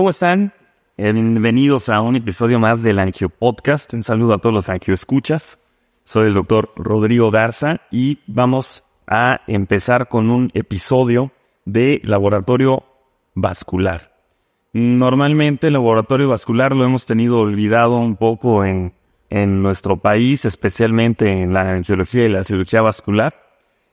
¿Cómo 0.00 0.08
están? 0.08 0.54
Bienvenidos 0.96 1.90
a 1.90 2.00
un 2.00 2.16
episodio 2.16 2.58
más 2.58 2.82
del 2.82 2.98
Angio 2.98 3.28
Podcast. 3.28 3.92
Un 3.92 4.02
saludo 4.02 4.32
a 4.32 4.38
todos 4.38 4.54
los 4.54 4.70
Angio 4.70 4.94
Escuchas. 4.94 5.58
Soy 6.04 6.28
el 6.28 6.32
doctor 6.32 6.72
Rodrigo 6.74 7.30
Garza 7.30 7.82
y 7.90 8.20
vamos 8.26 8.82
a 9.06 9.42
empezar 9.46 10.08
con 10.08 10.30
un 10.30 10.50
episodio 10.54 11.32
de 11.66 12.00
laboratorio 12.02 12.82
vascular. 13.34 14.16
Normalmente 14.72 15.66
el 15.66 15.74
laboratorio 15.74 16.30
vascular 16.30 16.74
lo 16.74 16.86
hemos 16.86 17.04
tenido 17.04 17.38
olvidado 17.40 17.98
un 17.98 18.16
poco 18.16 18.64
en, 18.64 18.94
en 19.28 19.62
nuestro 19.62 19.98
país, 19.98 20.46
especialmente 20.46 21.42
en 21.42 21.52
la 21.52 21.72
angiología 21.72 22.24
y 22.24 22.30
la 22.30 22.42
cirugía 22.42 22.80
vascular. 22.80 23.49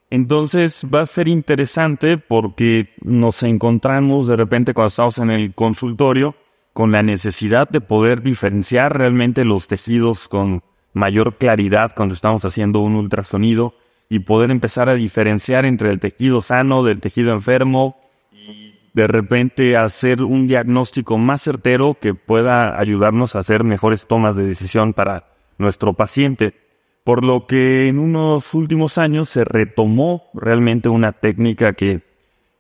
Entonces 0.09 0.85
va 0.93 1.01
a 1.01 1.05
ser 1.05 1.27
interesante 1.27 2.17
porque 2.17 2.93
nos 3.01 3.43
encontramos 3.43 4.27
de 4.27 4.37
repente 4.37 4.73
cuando 4.73 4.87
estamos 4.87 5.17
en 5.17 5.31
el 5.31 5.53
consultorio 5.53 6.35
con 6.71 6.91
la 6.91 7.03
necesidad 7.03 7.67
de 7.67 7.81
poder 7.81 8.21
diferenciar 8.21 8.97
realmente 8.97 9.43
los 9.43 9.67
tejidos 9.67 10.27
con 10.27 10.63
mayor 10.93 11.37
claridad 11.37 11.91
cuando 11.95 12.15
estamos 12.15 12.45
haciendo 12.45 12.79
un 12.79 12.95
ultrasonido 12.95 13.75
y 14.09 14.19
poder 14.19 14.51
empezar 14.51 14.87
a 14.87 14.95
diferenciar 14.95 15.65
entre 15.65 15.91
el 15.91 15.99
tejido 15.99 16.41
sano 16.41 16.83
del 16.83 17.01
tejido 17.01 17.33
enfermo 17.33 17.99
y 18.31 18.75
de 18.93 19.07
repente 19.07 19.75
hacer 19.75 20.23
un 20.23 20.47
diagnóstico 20.47 21.17
más 21.17 21.41
certero 21.41 21.97
que 21.99 22.13
pueda 22.13 22.79
ayudarnos 22.79 23.35
a 23.35 23.39
hacer 23.39 23.63
mejores 23.63 24.07
tomas 24.07 24.35
de 24.35 24.43
decisión 24.43 24.93
para 24.93 25.25
nuestro 25.57 25.93
paciente. 25.93 26.66
Por 27.07 27.23
lo 27.23 27.47
que 27.47 27.87
en 27.87 27.99
unos 27.99 28.53
últimos 28.53 28.97
años 28.97 29.29
se 29.29 29.45
retomó 29.45 30.25
realmente 30.33 30.89
una 30.89 31.13
técnica 31.13 31.71
que 31.71 32.01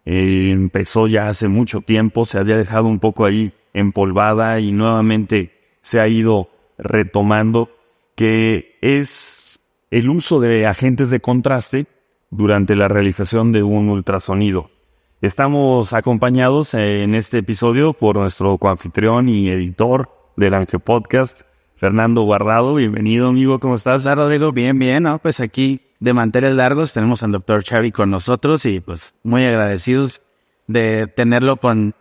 eh, 0.05 0.51
empezó 0.51 1.07
ya 1.07 1.27
hace 1.27 1.49
mucho 1.49 1.81
tiempo, 1.81 2.25
se 2.25 2.37
había 2.37 2.55
dejado 2.55 2.85
un 2.85 2.99
poco 2.99 3.25
ahí 3.25 3.51
empolvada 3.73 4.61
y 4.61 4.71
nuevamente 4.71 5.51
se 5.81 5.99
ha 5.99 6.07
ido 6.07 6.49
retomando, 6.77 7.71
que 8.15 8.77
es 8.79 9.59
el 9.91 10.09
uso 10.09 10.39
de 10.39 10.65
agentes 10.65 11.09
de 11.09 11.19
contraste 11.19 11.87
durante 12.29 12.77
la 12.77 12.87
realización 12.87 13.51
de 13.51 13.63
un 13.63 13.89
ultrasonido. 13.89 14.71
Estamos 15.19 15.91
acompañados 15.91 16.73
en 16.73 17.15
este 17.15 17.39
episodio 17.39 17.91
por 17.91 18.15
nuestro 18.15 18.57
coanfitrión 18.59 19.27
y 19.27 19.49
editor 19.49 20.09
del 20.37 20.53
Ángel 20.53 20.79
Podcast, 20.79 21.41
Fernando 21.77 22.23
Guardado. 22.23 22.73
Bienvenido, 22.73 23.29
amigo, 23.29 23.59
¿cómo 23.59 23.75
estás? 23.75 24.03
Rodrigo, 24.03 24.51
bien, 24.51 24.79
bien, 24.79 25.03
¿no? 25.03 25.19
Pues 25.19 25.39
aquí 25.39 25.81
de 25.99 26.13
manteles 26.13 26.55
largos 26.55 26.91
tenemos 26.91 27.21
al 27.21 27.31
doctor 27.31 27.63
Xavi 27.63 27.91
con 27.91 28.09
nosotros 28.09 28.65
y 28.65 28.79
pues 28.79 29.13
muy 29.23 29.45
agradecidos 29.45 30.21
de 30.65 31.05
tenerlo 31.05 31.57
con, 31.57 31.93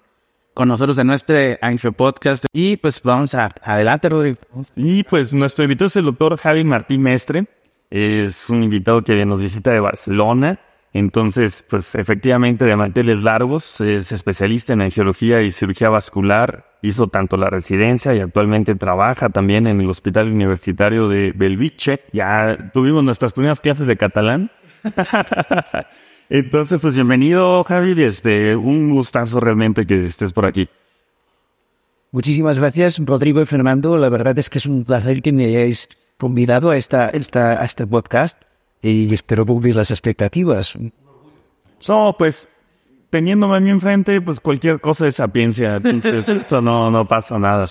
con 0.54 0.68
nosotros 0.68 0.96
en 0.96 1.08
nuestro 1.08 1.36
Ángel 1.60 1.92
Podcast. 1.92 2.46
Y 2.54 2.78
pues 2.78 3.02
vamos 3.02 3.34
a 3.34 3.54
adelante, 3.62 4.08
Rodrigo. 4.08 4.38
Y 4.76 5.02
pues 5.02 5.34
nuestro 5.34 5.64
invitado 5.64 5.88
es 5.88 5.96
el 5.96 6.06
doctor 6.06 6.38
Javi 6.38 6.64
Martín 6.64 7.02
Mestre. 7.02 7.46
Es 7.90 8.48
un 8.48 8.62
invitado 8.62 9.04
que 9.04 9.26
nos 9.26 9.42
visita 9.42 9.72
de 9.72 9.80
Barcelona. 9.80 10.58
Entonces, 10.92 11.64
pues 11.68 11.94
efectivamente 11.94 12.64
de 12.64 12.74
manteles 12.74 13.22
largos, 13.22 13.80
es 13.80 14.12
especialista 14.12 14.72
en 14.72 14.80
angiología 14.80 15.42
y 15.42 15.52
cirugía 15.52 15.90
vascular, 15.90 16.66
hizo 16.80 17.08
tanto 17.08 17.36
la 17.36 17.50
residencia 17.50 18.14
y 18.14 18.20
actualmente 18.20 18.74
trabaja 18.76 19.28
también 19.28 19.66
en 19.66 19.80
el 19.80 19.90
Hospital 19.90 20.32
Universitario 20.32 21.08
de 21.08 21.32
Belviche. 21.36 22.00
Ya 22.12 22.70
tuvimos 22.72 23.04
nuestras 23.04 23.32
primeras 23.34 23.60
clases 23.60 23.86
de 23.86 23.96
catalán. 23.96 24.50
Entonces, 26.30 26.80
pues 26.80 26.94
bienvenido 26.94 27.62
Javi, 27.64 28.02
este, 28.02 28.56
un 28.56 28.90
gustazo 28.90 29.38
realmente 29.38 29.86
que 29.86 30.06
estés 30.06 30.32
por 30.32 30.46
aquí. 30.46 30.68
Muchísimas 32.10 32.58
gracias, 32.58 32.98
Rodrigo 33.04 33.42
y 33.42 33.46
Fernando. 33.46 33.98
La 33.98 34.08
verdad 34.08 34.38
es 34.38 34.48
que 34.48 34.58
es 34.58 34.66
un 34.66 34.84
placer 34.84 35.20
que 35.20 35.32
me 35.32 35.44
hayáis 35.44 35.88
convidado 36.16 36.70
a, 36.70 36.76
esta, 36.78 37.10
esta, 37.10 37.60
a 37.60 37.64
este 37.64 37.86
podcast 37.86 38.45
y 38.90 39.12
espero 39.12 39.44
cumplir 39.44 39.76
las 39.76 39.90
expectativas. 39.90 40.74
So, 41.78 42.14
pues, 42.18 42.48
teniéndome 43.10 43.56
a 43.56 43.60
mí 43.60 43.70
enfrente, 43.70 44.20
pues 44.20 44.40
cualquier 44.40 44.80
cosa 44.80 45.08
es 45.08 45.16
sapiencia, 45.16 45.76
entonces 45.76 46.28
eso 46.28 46.62
no, 46.62 46.90
no 46.90 47.06
pasa 47.06 47.38
nada. 47.38 47.66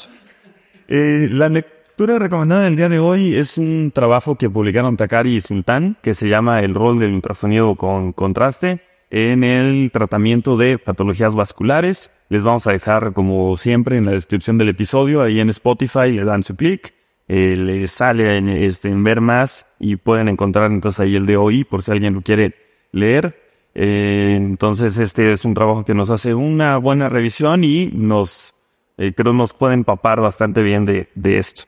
Eh, 0.87 1.29
la 1.31 1.49
lectura 1.49 2.19
recomendada 2.19 2.63
del 2.63 2.75
día 2.75 2.89
de 2.89 2.99
hoy 2.99 3.35
es 3.35 3.57
un 3.57 3.91
trabajo 3.93 4.35
que 4.35 4.49
publicaron 4.49 4.97
Takari 4.97 5.37
y 5.37 5.41
Sultán, 5.41 5.97
que 6.01 6.13
se 6.13 6.27
llama 6.27 6.61
El 6.61 6.73
rol 6.73 6.99
del 6.99 7.13
ultrasonido 7.13 7.75
con 7.75 8.11
contraste 8.11 8.81
en 9.09 9.43
el 9.43 9.91
tratamiento 9.91 10.57
de 10.57 10.77
patologías 10.77 11.35
vasculares. 11.35 12.11
Les 12.27 12.43
vamos 12.43 12.67
a 12.67 12.71
dejar, 12.71 13.13
como 13.13 13.55
siempre, 13.55 13.97
en 13.97 14.05
la 14.05 14.11
descripción 14.11 14.57
del 14.57 14.69
episodio, 14.69 15.21
ahí 15.21 15.39
en 15.39 15.49
Spotify, 15.49 16.11
le 16.11 16.25
dan 16.25 16.43
su 16.43 16.55
clic 16.55 16.94
eh, 17.27 17.55
les 17.57 17.91
sale 17.91 18.37
en, 18.37 18.49
este, 18.49 18.89
en 18.89 19.03
ver 19.03 19.21
más 19.21 19.67
y 19.79 19.95
pueden 19.95 20.27
encontrar 20.27 20.71
entonces 20.71 20.99
ahí 20.99 21.15
el 21.15 21.35
hoy 21.35 21.63
por 21.63 21.81
si 21.81 21.91
alguien 21.91 22.13
lo 22.13 22.21
quiere 22.21 22.55
leer. 22.91 23.41
Eh, 23.73 24.35
entonces 24.37 24.97
este 24.97 25.33
es 25.33 25.43
un 25.43 25.53
trabajo 25.53 25.83
que 25.83 25.93
nos 25.93 26.09
hace 26.09 26.33
una 26.33 26.77
buena 26.77 27.09
revisión 27.09 27.63
y 27.63 27.87
nos, 27.87 28.53
eh, 28.97 29.13
creo 29.13 29.33
nos 29.33 29.53
puede 29.53 29.73
empapar 29.73 30.21
bastante 30.21 30.61
bien 30.61 30.85
de, 30.85 31.09
esto. 31.37 31.63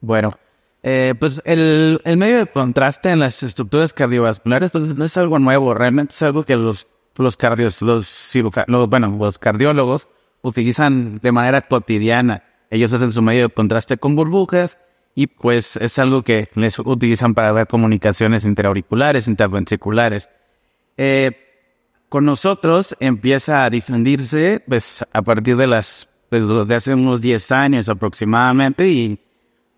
Bueno, 0.00 0.32
eh, 0.82 1.14
pues 1.18 1.40
el, 1.44 2.00
el 2.04 2.16
medio 2.16 2.38
de 2.38 2.46
contraste 2.46 3.10
en 3.10 3.20
las 3.20 3.42
estructuras 3.42 3.92
cardiovasculares 3.92 4.72
pues, 4.72 4.96
no 4.96 5.04
es 5.04 5.16
algo 5.16 5.38
nuevo, 5.38 5.72
realmente 5.72 6.14
es 6.14 6.22
algo 6.22 6.42
que 6.42 6.56
los, 6.56 6.88
los 7.16 7.36
cardios, 7.36 7.80
los 7.82 8.34
los, 8.66 8.88
bueno, 8.88 9.16
los 9.18 9.38
cardiólogos 9.38 10.08
utilizan 10.42 11.18
de 11.18 11.32
manera 11.32 11.60
cotidiana. 11.60 12.42
Ellos 12.70 12.92
hacen 12.92 13.12
su 13.12 13.20
medio 13.20 13.48
de 13.48 13.54
contraste 13.54 13.98
con 13.98 14.14
burbujas 14.14 14.78
y 15.14 15.26
pues 15.26 15.76
es 15.76 15.98
algo 15.98 16.22
que 16.22 16.48
les 16.54 16.78
utilizan 16.78 17.34
para 17.34 17.52
ver 17.52 17.66
comunicaciones 17.66 18.44
interauriculares, 18.44 19.26
interventriculares. 19.26 20.30
Eh, 20.96 21.32
con 22.08 22.24
nosotros 22.24 22.96
empieza 23.00 23.64
a 23.64 23.70
difundirse 23.70 24.62
pues 24.66 25.04
a 25.12 25.22
partir 25.22 25.56
de 25.56 25.66
las 25.66 26.08
de 26.30 26.74
hace 26.74 26.94
unos 26.94 27.20
10 27.20 27.52
años 27.52 27.88
aproximadamente 27.88 28.88
y 28.88 29.20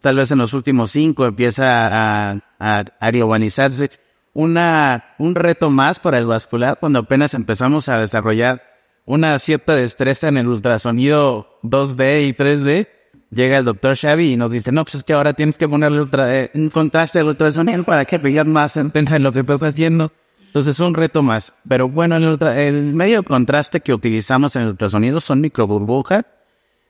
tal 0.00 0.16
vez 0.16 0.30
en 0.30 0.38
los 0.38 0.52
últimos 0.52 0.90
5 0.90 1.26
empieza 1.26 1.86
a, 1.86 2.32
a, 2.58 2.84
a 3.00 3.10
urbanizarse 3.10 3.90
una, 4.34 5.14
un 5.18 5.34
reto 5.34 5.70
más 5.70 5.98
para 5.98 6.18
el 6.18 6.26
vascular 6.26 6.78
cuando 6.78 7.00
apenas 7.00 7.34
empezamos 7.34 7.88
a 7.88 7.98
desarrollar 7.98 8.62
una 9.04 9.38
cierta 9.38 9.74
destreza 9.74 10.28
en 10.28 10.36
el 10.36 10.48
ultrasonido 10.48 11.51
2D 11.62 12.28
y 12.28 12.32
3D, 12.32 12.88
llega 13.30 13.58
el 13.58 13.64
doctor 13.64 13.96
Xavi 13.96 14.32
y 14.32 14.36
nos 14.36 14.50
dice, 14.50 14.72
no, 14.72 14.84
pues 14.84 14.96
es 14.96 15.04
que 15.04 15.12
ahora 15.12 15.32
tienes 15.32 15.56
que 15.56 15.68
ponerle 15.68 16.04
eh, 16.12 16.50
un 16.54 16.70
contraste 16.70 17.20
al 17.20 17.28
ultrasonido 17.28 17.84
para 17.84 18.04
que 18.04 18.18
veas 18.18 18.46
más 18.46 18.76
en 18.76 18.92
lo 19.22 19.32
que 19.32 19.40
estás 19.40 19.62
haciendo. 19.62 20.12
Entonces 20.52 20.76
es 20.76 20.80
un 20.80 20.94
reto 20.94 21.22
más. 21.22 21.54
Pero 21.66 21.88
bueno, 21.88 22.16
el, 22.16 22.92
medio 22.92 23.22
de 23.22 23.26
contraste 23.26 23.80
que 23.80 23.94
utilizamos 23.94 24.54
en 24.54 24.62
el 24.62 24.68
ultrasonido 24.68 25.18
son 25.22 25.40
microburbujas. 25.40 26.26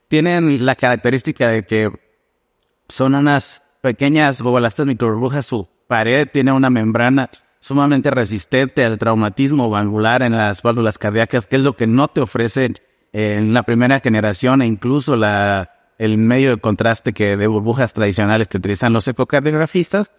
Tienen 0.08 0.66
la 0.66 0.74
característica 0.74 1.48
de 1.48 1.62
que 1.62 1.88
son 2.88 3.14
unas 3.14 3.62
pequeñas 3.80 4.42
bolas 4.42 4.74
de 4.74 4.84
microburbujas. 4.84 5.46
Su 5.46 5.68
pared 5.86 6.28
tiene 6.32 6.50
una 6.50 6.70
membrana 6.70 7.30
sumamente 7.60 8.10
resistente 8.10 8.84
al 8.84 8.98
traumatismo 8.98 9.70
valvular 9.70 10.22
en 10.22 10.32
las 10.32 10.60
válvulas 10.60 10.98
cardíacas, 10.98 11.46
que 11.46 11.54
es 11.54 11.62
lo 11.62 11.76
que 11.76 11.86
no 11.86 12.08
te 12.08 12.20
ofrece 12.20 12.75
en 13.12 13.53
la 13.53 13.62
primera 13.62 14.00
generación 14.00 14.62
e 14.62 14.67
incluso 14.67 15.17
la, 15.17 15.70
el 15.99 16.19
medio 16.19 16.50
de 16.50 16.61
contraste 16.61 17.12
que 17.12 17.37
de 17.37 17.47
burbujas 17.47 17.93
tradicionales 17.93 18.49
que 18.49 18.56
utilizan 18.56 18.93
los 18.93 19.06
ecocardiografistas. 19.09 20.11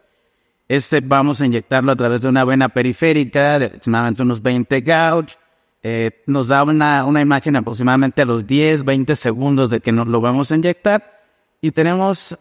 Este 0.67 1.01
vamos 1.01 1.41
a 1.41 1.45
inyectarlo 1.45 1.91
a 1.91 1.95
través 1.95 2.21
de 2.21 2.29
una 2.29 2.45
vena 2.45 2.69
periférica 2.69 3.59
de 3.59 3.65
aproximadamente 3.65 4.21
unos 4.21 4.41
20 4.41 4.81
gauge. 4.81 5.35
Eh, 5.81 6.23
nos 6.27 6.47
da 6.47 6.63
una, 6.63 7.03
una 7.03 7.21
imagen 7.21 7.57
aproximadamente 7.57 8.21
a 8.21 8.25
los 8.25 8.47
10, 8.47 8.85
20 8.85 9.15
segundos 9.17 9.69
de 9.69 9.81
que 9.81 9.91
nos 9.91 10.07
lo 10.07 10.21
vamos 10.21 10.51
a 10.51 10.55
inyectar. 10.55 11.21
Y 11.59 11.71
tenemos 11.71 12.37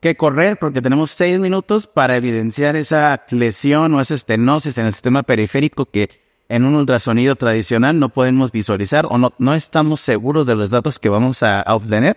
que 0.00 0.16
correr 0.16 0.58
porque 0.58 0.82
tenemos 0.82 1.12
6 1.12 1.38
minutos 1.38 1.86
para 1.86 2.16
evidenciar 2.16 2.74
esa 2.74 3.24
lesión 3.30 3.94
o 3.94 4.00
esa 4.00 4.16
estenosis 4.16 4.76
en 4.78 4.86
el 4.86 4.92
sistema 4.92 5.22
periférico 5.22 5.86
que 5.86 6.08
en 6.48 6.64
un 6.64 6.74
ultrasonido 6.74 7.36
tradicional 7.36 7.98
no 7.98 8.10
podemos 8.10 8.52
visualizar 8.52 9.06
o 9.08 9.18
no, 9.18 9.32
no 9.38 9.54
estamos 9.54 10.00
seguros 10.00 10.46
de 10.46 10.54
los 10.54 10.70
datos 10.70 10.98
que 10.98 11.08
vamos 11.08 11.42
a, 11.42 11.64
obtener. 11.68 12.16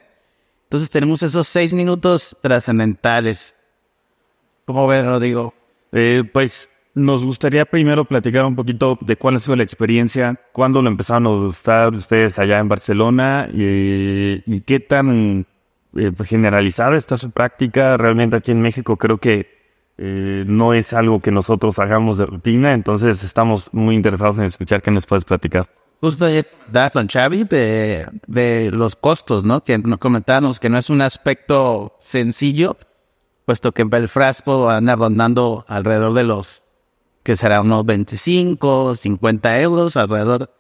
Entonces 0.64 0.90
tenemos 0.90 1.24
esos 1.24 1.48
6 1.48 1.74
minutos 1.74 2.36
trascendentales. 2.42 3.56
¿Cómo 4.66 4.88
ves, 4.88 5.06
Rodrigo? 5.06 5.54
Eh, 5.92 6.24
pues 6.34 6.70
nos 6.96 7.24
gustaría 7.24 7.66
primero 7.66 8.06
platicar 8.06 8.46
un 8.46 8.56
poquito 8.56 8.98
de 9.02 9.16
cuál 9.16 9.36
ha 9.36 9.40
sido 9.40 9.56
la 9.56 9.64
experiencia, 9.64 10.40
cuándo 10.52 10.82
lo 10.82 10.90
empezaron 10.90 11.28
a 11.28 11.30
usar 11.30 11.94
ustedes 11.94 12.40
allá 12.40 12.60
en 12.60 12.68
Barcelona 12.68 13.48
y, 13.54 14.42
y 14.46 14.62
qué 14.62 14.80
tan 14.80 15.46
eh, 15.96 16.12
generalizada 16.26 16.98
está 16.98 17.16
su 17.16 17.32
práctica. 17.32 17.96
Realmente 17.98 18.36
aquí 18.36 18.52
en 18.52 18.62
México 18.62 18.98
creo 18.98 19.18
que 19.18 19.55
eh, 19.98 20.44
no 20.48 20.74
es 20.74 20.94
algo 20.94 21.22
que 21.22 21.32
nosotros 21.32 21.80
hagamos 21.80 22.18
de 22.18 22.26
rutina, 22.26 22.74
entonces 22.74 23.24
estamos 23.24 23.70
muy 23.74 23.96
interesados 23.96 24.38
en 24.38 24.44
escuchar 24.44 24.82
qué 24.82 24.92
nos 24.92 25.06
puedes 25.06 25.26
platicar. 25.26 25.68
Justo 26.02 26.26
ayer 26.26 26.48
con 26.92 27.08
Xavi 27.08 27.46
de, 27.46 28.06
de 28.28 28.70
los 28.72 28.96
costos, 28.96 29.46
¿no? 29.46 29.64
Que 29.64 29.78
nos 29.78 29.98
comentábamos 30.00 30.60
que 30.60 30.70
no 30.70 30.78
es 30.78 30.90
un 30.90 31.02
aspecto 31.02 31.96
sencillo, 32.00 32.78
puesto 33.46 33.72
que 33.72 33.84
el 33.84 34.10
frasco 34.10 34.70
anda 34.70 34.96
rondando 34.96 35.66
alrededor 35.68 36.14
de 36.14 36.24
los, 36.24 36.64
que 37.24 37.38
será 37.38 37.62
unos 37.62 37.86
25, 37.86 38.96
50 38.96 39.62
euros, 39.62 39.96
alrededor, 39.96 40.52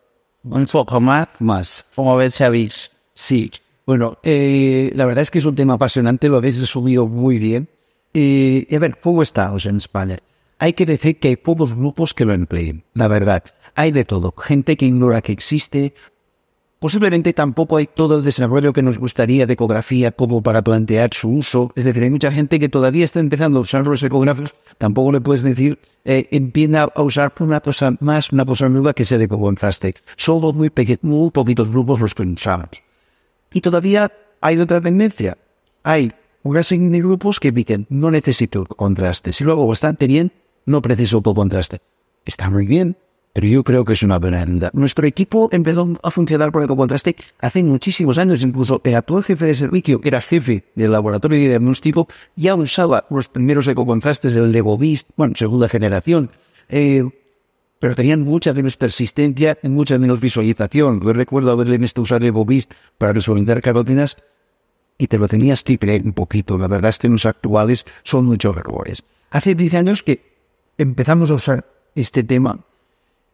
un 0.43 0.65
poco 0.67 1.01
más. 1.01 1.27
Más. 1.39 1.85
¿Cómo 1.95 2.15
ves, 2.15 2.37
Xavi? 2.37 2.71
Sí. 3.13 3.51
Bueno, 3.85 4.17
eh, 4.23 4.91
la 4.95 5.05
verdad 5.05 5.21
es 5.21 5.29
que 5.29 5.39
es 5.39 5.45
un 5.45 5.55
tema 5.55 5.75
apasionante, 5.75 6.29
lo 6.29 6.37
habéis 6.37 6.59
resumido 6.59 7.05
muy 7.07 7.37
bien. 7.37 7.69
Y, 8.15 8.73
a 8.73 8.79
ver, 8.79 8.97
¿cómo 9.01 9.21
estamos 9.21 9.65
en 9.65 9.75
España? 9.75 10.19
Hay 10.57 10.71
que 10.71 10.85
decir 10.85 11.19
que 11.19 11.27
hay 11.27 11.35
pocos 11.35 11.75
grupos 11.75 12.13
que 12.13 12.23
lo 12.23 12.33
empleen, 12.33 12.85
la 12.93 13.09
verdad. 13.09 13.43
Hay 13.75 13.91
de 13.91 14.05
todo. 14.05 14.33
Gente 14.37 14.77
que 14.77 14.85
ignora 14.85 15.21
que 15.21 15.33
existe. 15.33 15.93
Posiblemente 16.79 17.33
tampoco 17.33 17.75
hay 17.75 17.87
todo 17.87 18.17
el 18.17 18.23
desarrollo 18.23 18.71
que 18.71 18.83
nos 18.83 18.99
gustaría 18.99 19.45
de 19.45 19.53
ecografía 19.53 20.13
como 20.13 20.41
para 20.41 20.61
plantear 20.61 21.09
su 21.13 21.27
uso. 21.27 21.73
Es 21.75 21.83
decir, 21.83 22.03
hay 22.03 22.09
mucha 22.09 22.31
gente 22.31 22.57
que 22.57 22.69
todavía 22.69 23.03
está 23.03 23.19
empezando 23.19 23.59
a 23.59 23.63
usar 23.63 23.85
los 23.85 24.01
ecógrafos. 24.01 24.55
Tampoco 24.77 25.11
le 25.11 25.19
puedes 25.19 25.43
decir, 25.43 25.77
eh, 26.05 26.29
empieza 26.31 26.83
a 26.83 27.01
usar 27.01 27.33
una 27.39 27.59
cosa 27.59 27.97
más, 27.99 28.31
una 28.31 28.45
cosa 28.45 28.69
nueva 28.69 28.93
que 28.93 29.03
sea 29.03 29.17
de 29.17 29.27
contraste. 29.27 29.93
Solo 30.15 30.53
muy, 30.53 30.71
muy 31.01 31.31
poquitos 31.31 31.69
grupos 31.69 31.99
los 31.99 32.15
que 32.15 32.23
usamos. 32.23 32.69
Y 33.51 33.59
todavía 33.59 34.09
hay 34.39 34.57
otra 34.57 34.79
tendencia. 34.79 35.37
Hay 35.83 36.13
de 36.45 36.99
grupos 36.99 37.39
que 37.39 37.51
dicen, 37.51 37.87
no 37.89 38.11
necesito 38.11 38.65
contraste. 38.65 39.33
Si 39.33 39.43
lo 39.43 39.53
hago 39.53 39.65
bastante 39.65 40.05
bien, 40.05 40.31
no 40.65 40.81
preciso 40.81 41.23
contraste. 41.23 41.79
Está 42.23 42.51
muy 42.51 42.67
bien, 42.67 42.97
pero 43.33 43.47
yo 43.47 43.63
creo 43.63 43.83
que 43.83 43.93
es 43.93 44.03
una 44.03 44.19
buena 44.19 44.45
Nuestro 44.73 45.07
equipo 45.07 45.49
empezó 45.51 45.97
a 46.03 46.11
funcionar 46.11 46.51
por 46.51 46.61
el 46.61 46.67
contraste 46.67 47.15
hace 47.39 47.63
muchísimos 47.63 48.19
años. 48.19 48.43
Incluso 48.43 48.79
el 48.83 48.95
actual 48.95 49.23
jefe 49.23 49.45
de 49.45 49.55
servicio, 49.55 49.99
que 49.99 50.09
era 50.09 50.21
jefe 50.21 50.65
del 50.75 50.91
laboratorio 50.91 51.39
de 51.39 51.47
diagnóstico, 51.49 52.07
ya 52.35 52.53
usaba 52.53 53.05
los 53.09 53.27
primeros 53.27 53.67
ecocontrastes 53.67 54.35
del 54.35 54.51
Levovist, 54.51 55.09
bueno, 55.17 55.33
segunda 55.35 55.67
generación. 55.67 56.29
Eh, 56.69 57.03
pero 57.79 57.95
tenían 57.95 58.21
mucha 58.21 58.53
menos 58.53 58.77
persistencia 58.77 59.57
y 59.63 59.69
mucha 59.69 59.97
menos 59.97 60.19
visualización. 60.19 61.01
Yo 61.01 61.11
recuerdo 61.11 61.51
haberle 61.51 61.79
visto 61.79 62.03
usar 62.03 62.21
Levovist 62.21 62.71
para 62.97 63.13
resolver 63.13 63.61
carotinas 63.61 64.17
y 64.97 65.07
te 65.07 65.17
lo 65.17 65.27
tenías 65.27 65.63
que 65.63 65.77
creer 65.77 66.03
un 66.03 66.13
poquito. 66.13 66.57
La 66.57 66.67
verdad 66.67 66.89
es 66.89 66.99
que 66.99 67.09
los 67.09 67.25
actuales 67.25 67.85
son 68.03 68.25
muchos 68.25 68.55
errores. 68.55 69.03
Hace 69.31 69.55
10 69.55 69.73
años 69.73 70.03
que 70.03 70.21
empezamos 70.77 71.31
a 71.31 71.35
usar 71.35 71.65
este 71.95 72.23
tema 72.23 72.59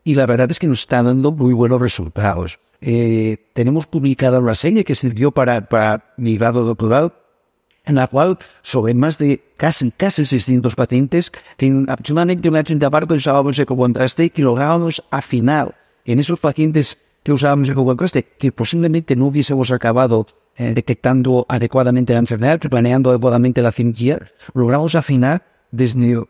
y 0.03 0.15
la 0.15 0.25
verdad 0.25 0.49
es 0.51 0.59
que 0.59 0.67
nos 0.67 0.79
está 0.79 1.03
dando 1.03 1.31
muy 1.31 1.53
buenos 1.53 1.81
resultados. 1.81 2.59
Eh, 2.81 3.37
tenemos 3.53 3.85
publicada 3.85 4.39
una 4.39 4.55
serie 4.55 4.83
que 4.83 4.95
sirvió 4.95 5.31
para, 5.31 5.67
para 5.67 6.13
mi 6.17 6.37
grado 6.37 6.63
doctoral, 6.65 7.13
en 7.85 7.95
la 7.95 8.07
cual 8.07 8.39
sobre 8.63 8.93
más 8.95 9.17
de 9.19 9.43
casi, 9.57 9.91
casi 9.91 10.25
600 10.25 10.75
pacientes, 10.75 11.31
que 11.57 11.85
aproximadamente 11.87 12.49
una 12.49 12.63
30 12.63 12.89
parte 12.89 13.13
usábamos 13.13 13.59
ecocontraste 13.59 14.31
y 14.35 14.41
lográbamos 14.41 15.03
afinar 15.11 15.75
en 16.05 16.19
esos 16.19 16.39
pacientes 16.39 16.97
que 17.23 17.31
usábamos 17.31 17.69
ecocontraste, 17.69 18.23
que 18.23 18.51
posiblemente 18.51 19.15
no 19.15 19.27
hubiésemos 19.27 19.69
acabado 19.69 20.25
eh, 20.57 20.73
detectando 20.73 21.45
adecuadamente 21.47 22.13
la 22.13 22.19
enfermedad, 22.19 22.59
planeando 22.59 23.09
adecuadamente 23.09 23.61
la 23.61 23.71
cirugía, 23.71 24.19
logramos 24.53 24.95
afinar 24.95 25.43
desde 25.71 26.23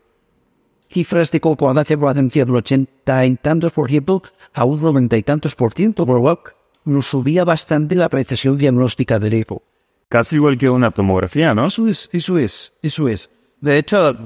cifras 0.90 1.30
de 1.30 1.40
concordancia 1.40 1.96
por 1.98 2.08
la 2.08 2.14
cirugía 2.14 2.44
del 2.44 2.56
80 2.56 3.26
y 3.26 3.36
tantos 3.36 3.72
por 3.72 3.88
ciento 3.88 4.22
a 4.54 4.64
un 4.64 4.80
90 4.80 5.16
y 5.16 5.22
tantos 5.22 5.54
por 5.54 5.72
ciento, 5.72 6.06
por 6.06 6.16
lo 6.16 6.22
cual 6.22 6.38
nos 6.84 7.06
subía 7.06 7.44
bastante 7.44 7.94
la 7.94 8.08
precisión 8.08 8.58
diagnóstica 8.58 9.18
del 9.18 9.34
ECO. 9.34 9.62
Casi 10.08 10.36
igual 10.36 10.58
que 10.58 10.68
una 10.68 10.90
tomografía, 10.90 11.54
¿no? 11.54 11.66
Eso 11.66 11.88
es, 11.88 12.08
eso 12.12 12.38
es, 12.38 12.72
eso 12.82 13.08
es. 13.08 13.30
De 13.62 13.78
hecho, 13.78 14.16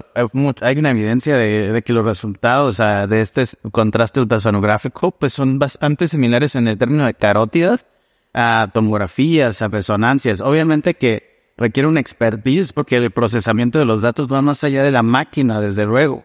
hay 0.62 0.78
una 0.78 0.90
evidencia 0.90 1.36
de, 1.36 1.82
que 1.84 1.92
los 1.92 2.06
resultados 2.06 2.78
de 2.78 3.20
este 3.20 3.44
contraste 3.70 4.20
ultrasonográfico 4.20 5.10
pues 5.12 5.34
son 5.34 5.58
bastante 5.58 6.08
similares 6.08 6.56
en 6.56 6.68
el 6.68 6.78
término 6.78 7.04
de 7.04 7.12
carótidas 7.12 7.86
a 8.36 8.70
tomografías, 8.72 9.62
a 9.62 9.68
resonancias. 9.68 10.42
Obviamente 10.42 10.94
que 10.94 11.52
requiere 11.56 11.88
un 11.88 11.96
expertise 11.96 12.72
porque 12.72 12.98
el 12.98 13.10
procesamiento 13.10 13.78
de 13.78 13.86
los 13.86 14.02
datos 14.02 14.30
va 14.30 14.42
más 14.42 14.62
allá 14.62 14.82
de 14.82 14.92
la 14.92 15.02
máquina, 15.02 15.58
desde 15.60 15.86
luego. 15.86 16.24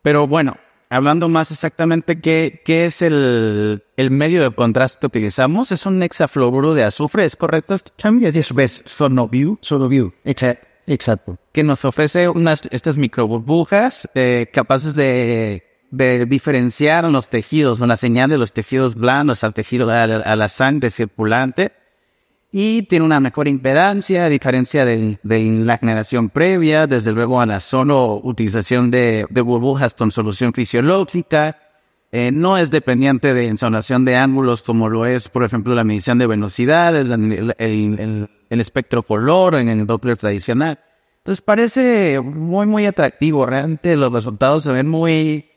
Pero 0.00 0.26
bueno, 0.26 0.56
hablando 0.88 1.28
más 1.28 1.50
exactamente, 1.50 2.18
¿qué, 2.20 2.62
qué 2.64 2.86
es 2.86 3.02
el, 3.02 3.84
el, 3.96 4.10
medio 4.10 4.42
de 4.42 4.50
contraste 4.54 5.00
que 5.00 5.06
utilizamos? 5.06 5.70
Es 5.70 5.84
un 5.84 6.02
hexafluoruro 6.02 6.72
de 6.72 6.84
azufre, 6.84 7.26
¿es 7.26 7.36
correcto? 7.36 7.78
También 7.96 8.34
es 8.34 8.82
Sonoview. 8.86 9.58
Sonoview, 9.60 10.12
exacto. 10.24 10.66
Exacto. 10.86 11.38
Que 11.52 11.62
nos 11.62 11.84
ofrece 11.84 12.28
unas, 12.28 12.62
estas 12.70 12.98
microburbujas 12.98 14.08
eh, 14.14 14.50
capaces 14.52 14.94
de 14.94 15.62
de 15.96 16.26
diferenciar 16.26 17.04
los 17.04 17.28
tejidos, 17.28 17.80
una 17.80 17.96
señal 17.96 18.30
de 18.30 18.38
los 18.38 18.52
tejidos 18.52 18.94
blandos 18.94 19.44
al 19.44 19.54
tejido, 19.54 19.90
a 19.90 20.06
la, 20.06 20.48
sangre 20.48 20.90
circulante, 20.90 21.72
y 22.50 22.82
tiene 22.82 23.04
una 23.04 23.20
mejor 23.20 23.48
impedancia, 23.48 24.24
a 24.24 24.28
diferencia 24.28 24.84
de, 24.84 25.18
la 25.22 25.78
generación 25.78 26.30
previa, 26.30 26.86
desde 26.86 27.12
luego 27.12 27.40
a 27.40 27.46
la 27.46 27.60
solo 27.60 28.20
utilización 28.22 28.90
de, 28.90 29.26
burbujas 29.30 29.94
con 29.94 30.10
solución 30.10 30.52
fisiológica, 30.52 31.58
eh, 32.12 32.30
no 32.32 32.56
es 32.58 32.70
dependiente 32.70 33.34
de 33.34 33.46
insolación 33.46 34.04
de 34.04 34.16
ángulos 34.16 34.62
como 34.62 34.88
lo 34.88 35.04
es, 35.04 35.28
por 35.28 35.42
ejemplo, 35.42 35.74
la 35.74 35.82
medición 35.82 36.18
de 36.18 36.28
velocidad, 36.28 36.94
el, 36.94 38.28
el 38.50 38.60
espectro 38.60 39.02
color 39.02 39.56
en 39.56 39.68
el 39.68 39.86
Doppler 39.86 40.16
tradicional. 40.16 40.78
Entonces 41.18 41.42
parece 41.42 42.20
muy, 42.20 42.66
muy 42.66 42.86
atractivo. 42.86 43.46
Realmente 43.46 43.96
los 43.96 44.12
resultados 44.12 44.62
se 44.62 44.72
ven 44.72 44.86
muy, 44.86 45.50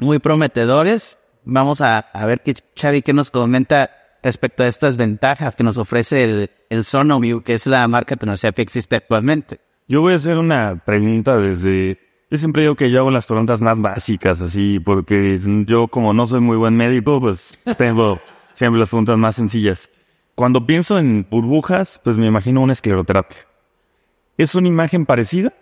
muy 0.00 0.18
prometedores. 0.18 1.18
Vamos 1.44 1.80
a, 1.80 2.10
ver 2.26 2.42
qué 2.42 2.54
Xavi 2.76 3.02
qué 3.02 3.12
nos 3.12 3.30
comenta 3.30 3.90
respecto 4.22 4.62
a 4.62 4.68
estas 4.68 4.96
ventajas 4.96 5.56
que 5.56 5.64
nos 5.64 5.78
ofrece 5.78 6.24
el, 6.24 6.50
el 6.68 6.84
Sonoview, 6.84 7.42
que 7.42 7.54
es 7.54 7.66
la 7.66 7.86
marca 7.88 8.16
tecnología 8.16 8.52
que 8.52 8.62
existe 8.62 8.96
actualmente. 8.96 9.60
Yo 9.88 10.02
voy 10.02 10.12
a 10.12 10.16
hacer 10.16 10.38
una 10.38 10.82
pregunta 10.84 11.36
desde... 11.38 11.98
Yo 12.30 12.38
siempre 12.38 12.62
digo 12.62 12.76
que 12.76 12.92
yo 12.92 13.00
hago 13.00 13.10
las 13.10 13.26
preguntas 13.26 13.60
más 13.60 13.80
básicas, 13.80 14.40
así, 14.40 14.78
porque 14.78 15.40
yo 15.66 15.88
como 15.88 16.12
no 16.12 16.28
soy 16.28 16.40
muy 16.40 16.56
buen 16.56 16.76
médico, 16.76 17.20
pues 17.20 17.58
tengo 17.76 18.20
siempre 18.52 18.78
las 18.78 18.88
preguntas 18.88 19.18
más 19.18 19.34
sencillas. 19.34 19.90
Cuando 20.36 20.64
pienso 20.64 20.98
en 20.98 21.26
burbujas, 21.28 22.00
pues 22.04 22.16
me 22.16 22.26
imagino 22.26 22.60
una 22.60 22.72
escleroterapia. 22.72 23.38
¿Es 24.36 24.54
una 24.54 24.68
imagen 24.68 25.06
parecida? 25.06 25.52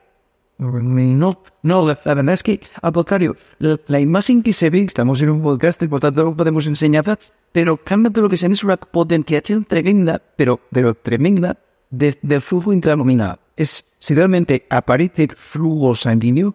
No, 0.58 1.40
no, 1.62 1.86
la, 1.86 1.96
verdad 2.04 2.34
es 2.34 2.42
que, 2.42 2.60
al 2.82 2.92
contrario, 2.92 3.36
la, 3.58 4.00
imagen 4.00 4.42
que 4.42 4.52
se 4.52 4.70
ve, 4.70 4.80
estamos 4.80 5.22
en 5.22 5.30
un 5.30 5.40
podcast, 5.40 5.84
por 5.84 6.00
tanto 6.00 6.24
no 6.24 6.36
podemos 6.36 6.66
enseñarla, 6.66 7.16
pero 7.52 7.76
cambia 7.76 8.10
lo 8.20 8.28
que 8.28 8.36
se 8.36 8.48
es 8.48 8.64
una 8.64 8.76
potenciación 8.76 9.64
tremenda, 9.64 10.20
pero, 10.36 10.60
pero 10.72 10.94
tremenda, 10.94 11.58
del 11.90 12.40
flujo 12.40 12.72
intranominal. 12.72 13.38
Es, 13.56 13.92
si 14.00 14.16
realmente 14.16 14.66
aparece 14.68 15.28
flujo 15.28 15.94
sanguíneo, 15.94 16.52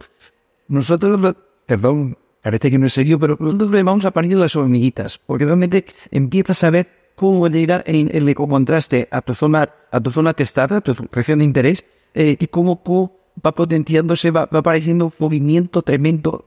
nosotros, 0.67 1.35
perdón, 1.65 2.17
parece 2.41 2.71
que 2.71 2.77
no 2.77 2.87
es 2.87 2.93
serio, 2.93 3.17
pero 3.17 3.37
nosotros 3.39 3.71
le 3.71 3.83
vamos 3.83 4.03
a 4.03 4.11
parir 4.11 4.35
las 4.35 4.53
hormiguitas, 4.57 5.17
porque 5.17 5.45
realmente 5.45 5.85
empiezas 6.11 6.61
a 6.65 6.71
ver 6.71 7.13
cómo 7.15 7.47
llegar 7.47 7.85
el, 7.87 8.11
el 8.13 8.27
ecocontraste 8.27 9.07
a 9.11 9.21
tu 9.21 9.33
zona, 9.33 9.69
a 9.91 10.01
tu 10.01 10.11
zona 10.11 10.33
testada, 10.33 10.77
a 10.77 10.81
tu 10.81 10.93
región 11.09 11.39
de 11.39 11.45
interés, 11.45 11.85
eh, 12.13 12.35
y 12.37 12.47
cómo, 12.47 12.83
cómo 12.83 13.22
va 13.45 13.51
potenciándose, 13.53 14.31
va, 14.31 14.45
va 14.45 14.59
apareciendo 14.59 15.05
un 15.05 15.13
movimiento 15.19 15.81
tremendo, 15.81 16.45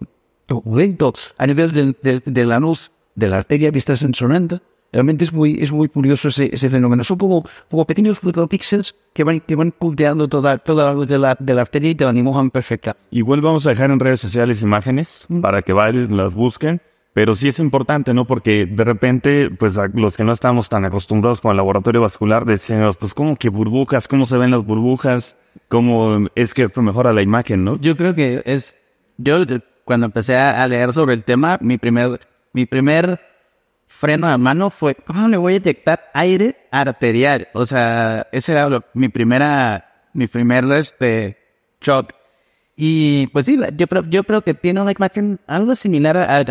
lento, 0.65 1.13
a 1.39 1.47
nivel 1.47 1.73
de, 1.73 2.47
la 2.47 2.61
luz, 2.61 2.91
de 3.15 3.29
la 3.29 3.39
arteria 3.39 3.73
que 3.73 3.79
está 3.79 3.97
sensonando. 3.97 4.61
Realmente 4.93 5.25
es 5.25 5.33
muy, 5.33 5.59
es 5.61 5.73
muy 5.73 5.89
curioso 5.89 6.29
ese, 6.29 6.49
ese 6.53 6.71
fenómeno. 6.71 7.05
Son 7.05 7.19
como, 7.19 7.45
como 7.71 7.85
pequeños 7.85 8.21
fotopíxeles 8.21 8.95
que 9.13 9.25
van, 9.25 9.41
que 9.41 9.55
van 9.57 9.73
punteando 9.73 10.29
toda, 10.29 10.59
toda 10.59 10.87
la 10.87 10.95
luz 10.95 11.09
de 11.09 11.19
la, 11.19 11.37
de 11.39 11.55
la 11.55 11.63
arteria 11.63 11.91
y 11.91 11.95
te 11.95 12.05
la 12.05 12.13
dibujan 12.13 12.51
perfecta. 12.51 12.97
Igual 13.11 13.41
vamos 13.41 13.67
a 13.67 13.71
dejar 13.71 13.91
en 13.91 14.01
redes 14.01 14.21
sociales 14.21 14.63
imágenes 14.63 15.27
mm. 15.29 15.41
para 15.41 15.61
que 15.63 15.73
vayan, 15.73 16.17
las 16.17 16.35
busquen. 16.35 16.81
Pero 17.13 17.35
sí 17.35 17.49
es 17.49 17.59
importante, 17.61 18.13
¿no? 18.13 18.27
Porque 18.27 18.67
de 18.67 18.85
repente, 18.85 19.49
pues 19.49 19.79
a 19.79 19.89
los 19.89 20.19
que 20.19 20.25
no 20.25 20.33
estamos 20.33 20.69
tan 20.69 20.85
acostumbrados 20.85 21.41
con 21.41 21.51
el 21.51 21.57
laboratorio 21.57 22.03
vascular, 22.03 22.45
decimos, 22.45 22.99
pues, 22.99 23.15
¿cómo 23.15 23.37
que 23.37 23.49
burbujas? 23.49 24.07
¿Cómo 24.07 24.27
se 24.27 24.37
ven 24.37 24.51
las 24.51 24.67
burbujas? 24.67 25.39
¿Cómo 25.69 26.29
es 26.35 26.55
que 26.55 26.69
fue 26.69 26.83
mejor 26.83 27.07
a 27.07 27.13
la 27.13 27.23
imagen, 27.23 27.65
no? 27.65 27.79
Yo 27.81 27.97
creo 27.97 28.15
que 28.15 28.43
es, 28.45 28.75
yo 29.17 29.39
cuando 29.85 30.07
empecé 30.07 30.37
a 30.37 30.67
leer 30.69 30.93
sobre 30.93 31.15
el 31.15 31.25
tema, 31.25 31.59
mi 31.61 31.79
primer, 31.79 32.21
mi 32.53 32.67
primer 32.67 33.21
freno 33.87 34.29
a 34.29 34.37
mano 34.37 34.71
fue, 34.71 34.95
¿cómo 34.95 35.29
le 35.29 35.37
voy 35.37 35.55
a 35.55 35.61
detectar 35.61 36.11
aire 36.13 36.57
arterial? 36.71 37.49
O 37.55 37.65
sea, 37.65 38.27
ese 38.33 38.53
era 38.53 38.85
mi 38.95 39.09
primera, 39.09 40.09
mi 40.13 40.27
primer, 40.27 40.65
este, 40.73 41.39
shock. 41.81 42.13
Y 42.77 43.29
pues 43.29 43.47
sí, 43.47 43.59
yo 43.77 43.87
yo 44.09 44.25
creo 44.25 44.43
que 44.43 44.53
tiene 44.53 44.83
una 44.83 44.93
imagen 44.93 45.41
algo 45.47 45.75
similar 45.77 46.17
a, 46.19 46.43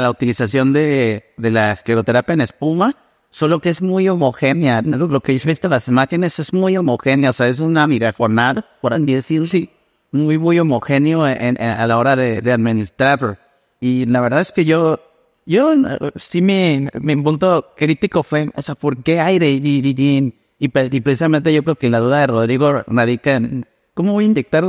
la, 0.00 0.10
utilización 0.10 0.72
de, 0.72 1.34
de 1.36 1.50
la 1.50 1.72
escleroterapia 1.72 2.32
en 2.32 2.40
espuma, 2.40 2.94
solo 3.36 3.60
que 3.60 3.68
es 3.68 3.82
muy 3.82 4.08
homogénea. 4.08 4.80
Lo 4.80 5.20
que 5.20 5.32
he 5.32 5.34
visto 5.34 5.66
en 5.66 5.70
las 5.70 5.88
imágenes 5.88 6.38
es 6.38 6.54
muy 6.54 6.74
homogénea, 6.78 7.28
o 7.28 7.32
sea, 7.34 7.48
es 7.48 7.60
una 7.60 7.86
mirafonal, 7.86 8.64
por 8.80 8.94
así 8.94 9.04
decirlo, 9.04 9.46
sí, 9.46 9.68
muy, 10.10 10.38
muy 10.38 10.58
homogéneo 10.58 11.22
a 11.22 11.86
la 11.86 11.98
hora 11.98 12.16
de, 12.16 12.40
de 12.40 12.52
administrar. 12.52 13.38
Y 13.78 14.06
la 14.06 14.22
verdad 14.22 14.40
es 14.40 14.52
que 14.52 14.64
yo 14.64 15.00
yo 15.44 15.74
sí 16.16 16.40
me, 16.40 16.88
me 16.98 17.14
punto 17.18 17.74
crítico 17.76 18.22
fue, 18.22 18.50
o 18.54 18.62
sea, 18.62 18.74
¿por 18.74 19.02
qué 19.02 19.20
aire? 19.20 19.50
Y, 19.50 19.82
y, 19.84 20.34
y, 20.58 20.68
precisamente 21.00 21.52
yo 21.52 21.62
creo 21.62 21.76
que 21.76 21.90
la 21.90 22.00
duda 22.00 22.20
de 22.20 22.28
Rodrigo 22.28 22.84
radica 22.86 23.34
en 23.34 23.66
cómo 23.92 24.14
voy 24.14 24.24
a 24.24 24.28
inyectar 24.28 24.64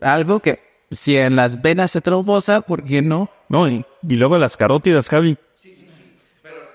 algo 0.00 0.40
que 0.40 0.60
si 0.90 1.14
en 1.18 1.36
las 1.36 1.60
venas 1.60 1.90
se 1.90 2.00
trombosa, 2.00 2.62
¿por 2.62 2.84
qué 2.84 3.02
no? 3.02 3.28
No, 3.50 3.68
y, 3.68 3.84
luego 4.02 4.38
las 4.38 4.56
carótidas, 4.56 5.10
Javi. 5.10 5.36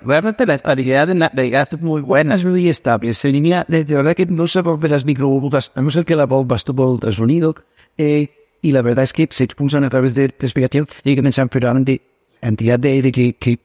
Realmente 0.05 0.45
la 0.45 0.55
estabilidad 0.55 1.07
de, 1.07 1.49
gas 1.49 1.73
es 1.73 1.81
muy 1.81 2.01
buena. 2.01 2.35
Es 2.35 2.45
muy 2.45 2.69
estable. 2.69 3.13
Se 3.13 3.29
elimina, 3.29 3.65
de, 3.67 3.83
verdad 3.83 4.15
que 4.15 4.25
no 4.25 4.47
se 4.47 4.61
rompen 4.61 4.91
las 4.91 5.05
microburbujas, 5.05 5.71
a 5.75 5.81
no 5.81 5.89
ser 5.89 6.05
que 6.05 6.15
la 6.15 6.25
bomba 6.25 6.55
estuvo 6.55 6.91
ultrasonido. 6.91 7.55
Eh, 7.97 8.29
y 8.61 8.71
la 8.71 8.81
verdad 8.81 9.03
es 9.03 9.13
que 9.13 9.27
se 9.29 9.43
expulsan 9.43 9.83
a 9.83 9.89
través 9.89 10.15
de 10.15 10.33
respiración 10.39 10.87
y 11.03 11.09
hay 11.09 11.15
que 11.15 11.23
pensar 11.23 11.49
realmente 11.51 12.01
cantidad 12.41 12.79
de 12.79 12.89
aire 12.91 13.11
que, 13.11 13.33
que 13.33 13.59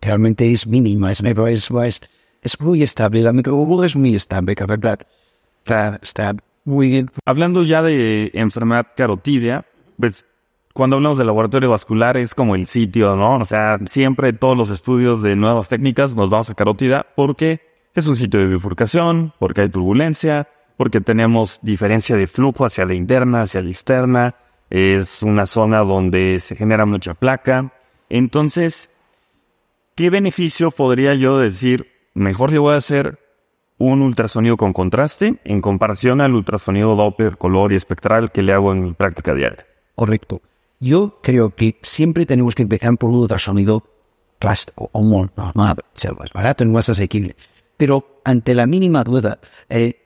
realmente 0.00 0.52
es 0.52 0.66
mínima, 0.66 1.12
es, 1.12 1.20
es, 1.20 2.00
es, 2.42 2.60
muy 2.60 2.82
estable, 2.82 3.22
la 3.22 3.32
microburbuja 3.32 3.86
es 3.86 3.96
muy 3.96 4.14
estable, 4.14 4.54
la 4.58 4.66
verdad. 4.66 5.00
Está 6.02 6.34
muy 6.64 6.88
bien. 6.88 7.10
Hablando 7.24 7.62
ya 7.62 7.82
de 7.82 8.30
enfermedad 8.34 8.88
carotídea, 8.96 9.66
pues 9.98 10.24
cuando 10.78 10.94
hablamos 10.94 11.18
de 11.18 11.24
laboratorio 11.24 11.70
vascular 11.70 12.16
es 12.16 12.36
como 12.36 12.54
el 12.54 12.68
sitio, 12.68 13.16
¿no? 13.16 13.38
O 13.38 13.44
sea, 13.44 13.80
siempre 13.86 14.32
todos 14.32 14.56
los 14.56 14.70
estudios 14.70 15.22
de 15.22 15.34
nuevas 15.34 15.66
técnicas 15.66 16.14
nos 16.14 16.30
vamos 16.30 16.50
a 16.50 16.54
carótida 16.54 17.04
porque 17.16 17.62
es 17.96 18.06
un 18.06 18.14
sitio 18.14 18.38
de 18.38 18.46
bifurcación, 18.46 19.32
porque 19.40 19.62
hay 19.62 19.70
turbulencia, 19.70 20.46
porque 20.76 21.00
tenemos 21.00 21.58
diferencia 21.62 22.14
de 22.14 22.28
flujo 22.28 22.64
hacia 22.64 22.84
la 22.84 22.94
interna, 22.94 23.40
hacia 23.40 23.60
la 23.60 23.70
externa, 23.70 24.36
es 24.70 25.24
una 25.24 25.46
zona 25.46 25.80
donde 25.80 26.38
se 26.38 26.54
genera 26.54 26.86
mucha 26.86 27.14
placa, 27.14 27.72
entonces, 28.08 28.96
¿qué 29.96 30.10
beneficio 30.10 30.70
podría 30.70 31.12
yo 31.14 31.38
decir? 31.38 31.90
Mejor 32.14 32.52
le 32.52 32.60
voy 32.60 32.74
a 32.74 32.76
hacer 32.76 33.18
un 33.78 34.00
ultrasonido 34.00 34.56
con 34.56 34.72
contraste 34.72 35.40
en 35.42 35.60
comparación 35.60 36.20
al 36.20 36.36
ultrasonido 36.36 36.94
Doppler, 36.94 37.36
color 37.36 37.72
y 37.72 37.74
espectral 37.74 38.30
que 38.30 38.42
le 38.42 38.52
hago 38.52 38.70
en 38.70 38.84
mi 38.84 38.92
práctica 38.92 39.34
diaria. 39.34 39.66
Correcto. 39.96 40.40
Yo 40.80 41.18
creo 41.22 41.54
que 41.54 41.78
siempre 41.82 42.26
tenemos 42.26 42.54
que 42.54 42.62
empezar 42.62 42.96
por 42.96 43.10
un 43.10 43.16
ultrasonido 43.16 43.84
clásico 44.38 44.90
o 44.92 45.02
normal, 45.02 45.76
sea 45.94 46.12
más 46.12 46.32
barato 46.32 46.64
y 46.64 46.68
más 46.68 46.88
asequible. 46.88 47.34
Pero 47.76 48.20
ante 48.24 48.54
la 48.54 48.66
mínima 48.66 49.02
duda 49.02 49.40
eh, 49.68 50.00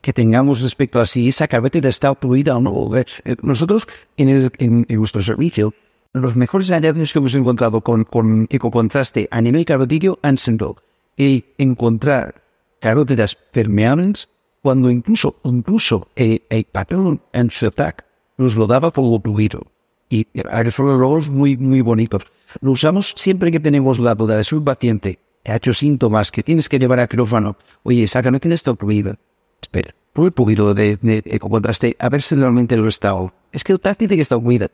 que 0.00 0.12
tengamos 0.12 0.60
respecto 0.60 1.00
a 1.00 1.06
si 1.06 1.28
esa 1.28 1.48
carretera 1.48 1.88
está 1.88 2.10
obstruida 2.10 2.56
o 2.56 2.60
no, 2.60 2.96
eh, 2.96 3.04
nosotros 3.42 3.86
en, 4.16 4.28
el, 4.28 4.52
en 4.58 4.86
nuestro 4.88 5.20
servicio 5.22 5.74
los 6.12 6.36
mejores 6.36 6.70
hallazgos 6.70 7.12
que 7.12 7.18
hemos 7.18 7.34
encontrado 7.34 7.82
con, 7.82 8.04
con 8.04 8.46
ecocontraste 8.48 9.28
a 9.30 9.42
nivel 9.42 9.64
carotídeo 9.64 10.18
han 10.22 10.38
sido 10.38 10.76
encontrar 11.18 12.42
carótidas 12.80 13.34
permeables 13.34 14.28
cuando 14.62 14.90
incluso, 14.90 15.36
incluso 15.44 16.08
el, 16.16 16.42
el 16.48 16.64
patrón 16.64 17.22
en 17.32 17.50
CETAC 17.50 18.04
nos 18.38 18.56
lo 18.56 18.66
daba 18.66 18.90
como 18.90 19.20
fluido. 19.20 19.60
Y 20.08 20.26
fueron 20.70 21.00
logros 21.00 21.28
muy, 21.28 21.56
muy 21.56 21.80
bonitos. 21.80 22.24
Lo 22.60 22.72
usamos 22.72 23.14
siempre 23.16 23.50
que 23.50 23.60
tenemos 23.60 23.98
la 23.98 24.14
duda 24.14 24.36
de 24.36 24.44
su 24.44 24.62
paciente 24.62 25.18
que 25.42 25.52
ha 25.52 25.56
hecho 25.56 25.74
síntomas 25.74 26.32
que 26.32 26.42
tienes 26.42 26.68
que 26.68 26.78
llevar 26.78 26.98
a 26.98 27.06
quirófano. 27.06 27.56
Oye, 27.84 28.08
saca, 28.08 28.32
no 28.32 28.40
tienes 28.40 28.62
fluida. 28.62 29.16
Espera, 29.62 29.94
un 30.14 30.32
poquito 30.32 30.74
de, 30.74 30.96
de, 31.00 31.22
ecocontraste 31.24 31.96
a 32.00 32.08
ver 32.08 32.22
si 32.22 32.34
realmente 32.34 32.76
lo 32.76 32.88
está. 32.88 33.14
Es 33.52 33.62
que 33.62 33.72
el 33.72 33.80
TAC 33.80 33.98
dice 33.98 34.16
que 34.16 34.22
está 34.22 34.40
fluida 34.40 34.70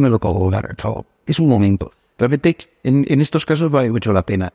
me 0.00 0.08
lo 0.08 0.18
por 0.18 0.76
favor. 0.78 1.04
Es 1.26 1.38
un 1.38 1.48
momento. 1.48 1.92
Realmente, 2.18 2.56
en, 2.82 3.04
en 3.08 3.20
estos 3.20 3.44
casos 3.44 3.70
vale 3.70 3.90
mucho 3.90 4.12
la 4.12 4.24
pena. 4.24 4.52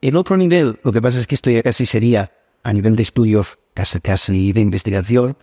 En 0.00 0.16
otro 0.16 0.36
nivel, 0.36 0.78
lo 0.84 0.92
que 0.92 1.02
pasa 1.02 1.18
es 1.18 1.26
que 1.26 1.34
esto 1.34 1.50
ya 1.50 1.62
casi 1.62 1.86
sería 1.86 2.32
a 2.62 2.72
nivel 2.72 2.96
de 2.96 3.02
estudios, 3.02 3.58
casi, 3.74 4.00
casi 4.00 4.52
de 4.52 4.60
investigación, 4.60 5.36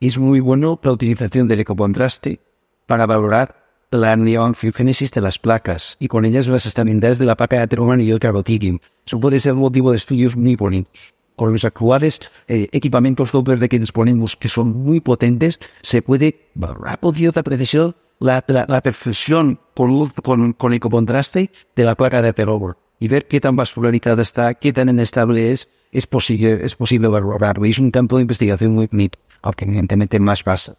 es 0.00 0.18
muy 0.18 0.40
bueno 0.40 0.78
la 0.82 0.92
utilización 0.92 1.48
del 1.48 1.60
ecocontraste 1.60 2.40
para 2.86 3.06
valorar 3.06 3.57
la 3.90 4.16
neoangiogénesis 4.16 5.10
de 5.12 5.20
las 5.20 5.38
placas 5.38 5.96
y 5.98 6.08
con 6.08 6.24
ellas 6.24 6.46
las 6.46 6.66
estabilidades 6.66 7.18
de 7.18 7.26
la 7.26 7.36
placa 7.36 7.56
de 7.56 7.62
ateroma 7.62 8.00
y 8.00 8.10
el 8.10 8.18
carotidium. 8.18 8.78
Eso 9.06 9.20
puede 9.20 9.40
ser 9.40 9.54
motivo 9.54 9.90
de 9.90 9.96
estudios 9.96 10.36
muy 10.36 10.56
bonitos. 10.56 11.14
Con 11.36 11.52
los 11.52 11.64
actuales 11.64 12.20
eh, 12.48 12.68
equipamientos 12.72 13.32
Doppler 13.32 13.58
de 13.58 13.68
que 13.68 13.78
disponemos, 13.78 14.36
que 14.36 14.48
son 14.48 14.76
muy 14.76 15.00
potentes, 15.00 15.60
se 15.82 16.02
puede 16.02 16.48
valorar 16.54 16.98
con 16.98 17.14
cierta 17.14 17.42
precisión 17.42 17.94
la, 18.18 18.44
la, 18.48 18.66
la 18.68 18.80
perfección 18.80 19.60
con, 19.74 20.08
con, 20.10 20.52
con 20.52 20.72
el 20.72 20.80
contraste 20.80 21.50
de 21.76 21.84
la 21.84 21.94
placa 21.94 22.20
de 22.22 22.32
Perover 22.32 22.74
y 22.98 23.08
ver 23.08 23.28
qué 23.28 23.40
tan 23.40 23.54
vascularizada 23.54 24.22
está, 24.22 24.54
qué 24.54 24.72
tan 24.72 24.88
inestable 24.88 25.52
es, 25.52 25.68
es 25.92 26.06
posible, 26.06 26.58
es 26.64 26.74
posible 26.74 27.08
valorarlo. 27.08 27.64
Es 27.64 27.78
un 27.78 27.92
campo 27.92 28.16
de 28.16 28.22
investigación 28.22 28.74
muy 28.74 28.88
bonito, 28.88 29.18
aunque 29.40 29.64
evidentemente 29.64 30.18
más 30.18 30.42
base. 30.42 30.72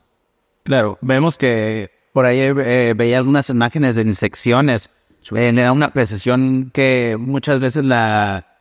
Claro, 0.63 0.97
vemos 1.01 1.37
que 1.37 1.89
por 2.19 2.25
ahí 2.25 2.41
eh, 2.41 2.93
veía 2.97 3.19
algunas 3.19 3.49
imágenes 3.49 3.95
de 3.95 4.01
insecciones. 4.01 4.89
Eh, 5.33 5.53
le 5.53 5.61
da 5.61 5.71
una 5.71 5.93
precisión 5.93 6.69
que 6.69 7.15
muchas 7.17 7.61
veces 7.61 7.85
la, 7.85 8.57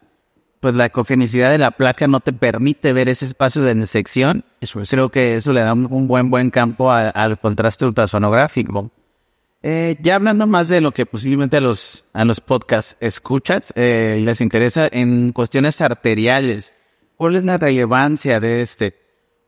pues 0.60 0.76
la 0.76 0.86
ecogenicidad 0.86 1.50
de 1.50 1.58
la 1.58 1.72
placa 1.72 2.06
no 2.06 2.20
te 2.20 2.32
permite 2.32 2.92
ver 2.92 3.08
ese 3.08 3.24
espacio 3.24 3.62
de 3.62 3.84
sección. 3.88 4.44
Eso 4.60 4.80
es. 4.80 4.88
Creo 4.88 5.08
que 5.08 5.34
eso 5.34 5.52
le 5.52 5.62
da 5.62 5.72
un, 5.72 6.06
buen 6.06 6.30
buen 6.30 6.50
campo 6.50 6.92
al 6.92 7.40
contraste 7.40 7.84
ultrasonográfico. 7.84 8.92
Eh, 9.64 9.96
ya 10.02 10.14
hablando 10.14 10.46
más 10.46 10.68
de 10.68 10.80
lo 10.80 10.92
que 10.92 11.04
posiblemente 11.04 11.56
a 11.56 11.60
los, 11.60 12.04
a 12.12 12.24
los 12.24 12.40
podcasts 12.40 12.96
escuchas, 13.00 13.72
eh, 13.74 14.22
les 14.24 14.40
interesa 14.40 14.88
en 14.88 15.32
cuestiones 15.32 15.80
arteriales. 15.80 16.74
¿Cuál 17.16 17.34
es 17.34 17.44
la 17.44 17.56
relevancia 17.56 18.38
de 18.38 18.62
este? 18.62 18.94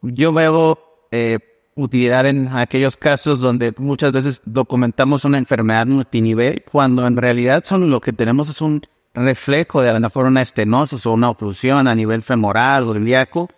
Yo 0.03 0.33
veo 0.33 1.07
eh, 1.13 1.39
utilidad 1.75 2.27
en 2.27 2.49
aquellos 2.49 2.97
casos 2.97 3.41
donde 3.41 3.73
muchas 3.79 4.13
veces 4.13 4.43
documentamos 4.45 5.25
una 5.25 5.39
enfermedad 5.39 5.87
multinivel, 5.87 6.65
cuando 6.71 7.07
en 7.07 7.17
realidad 7.17 7.65
son 7.65 7.91
lo 7.91 8.01
que 8.01 8.13
tenemos 8.13 8.49
es 8.49 8.61
un 8.61 8.83
reflejo 9.15 9.83
de 9.83 9.91
a 9.91 9.93
lo 9.93 10.01
mejor 10.01 10.27
una 10.27 10.43
estenosis 10.43 11.05
o 11.07 11.13
una 11.13 11.31
oclusión 11.31 11.89
a 11.89 11.95
nivel 11.95 12.23
femoral 12.23 12.89
o 12.89 12.97
ilíaco 12.97 13.49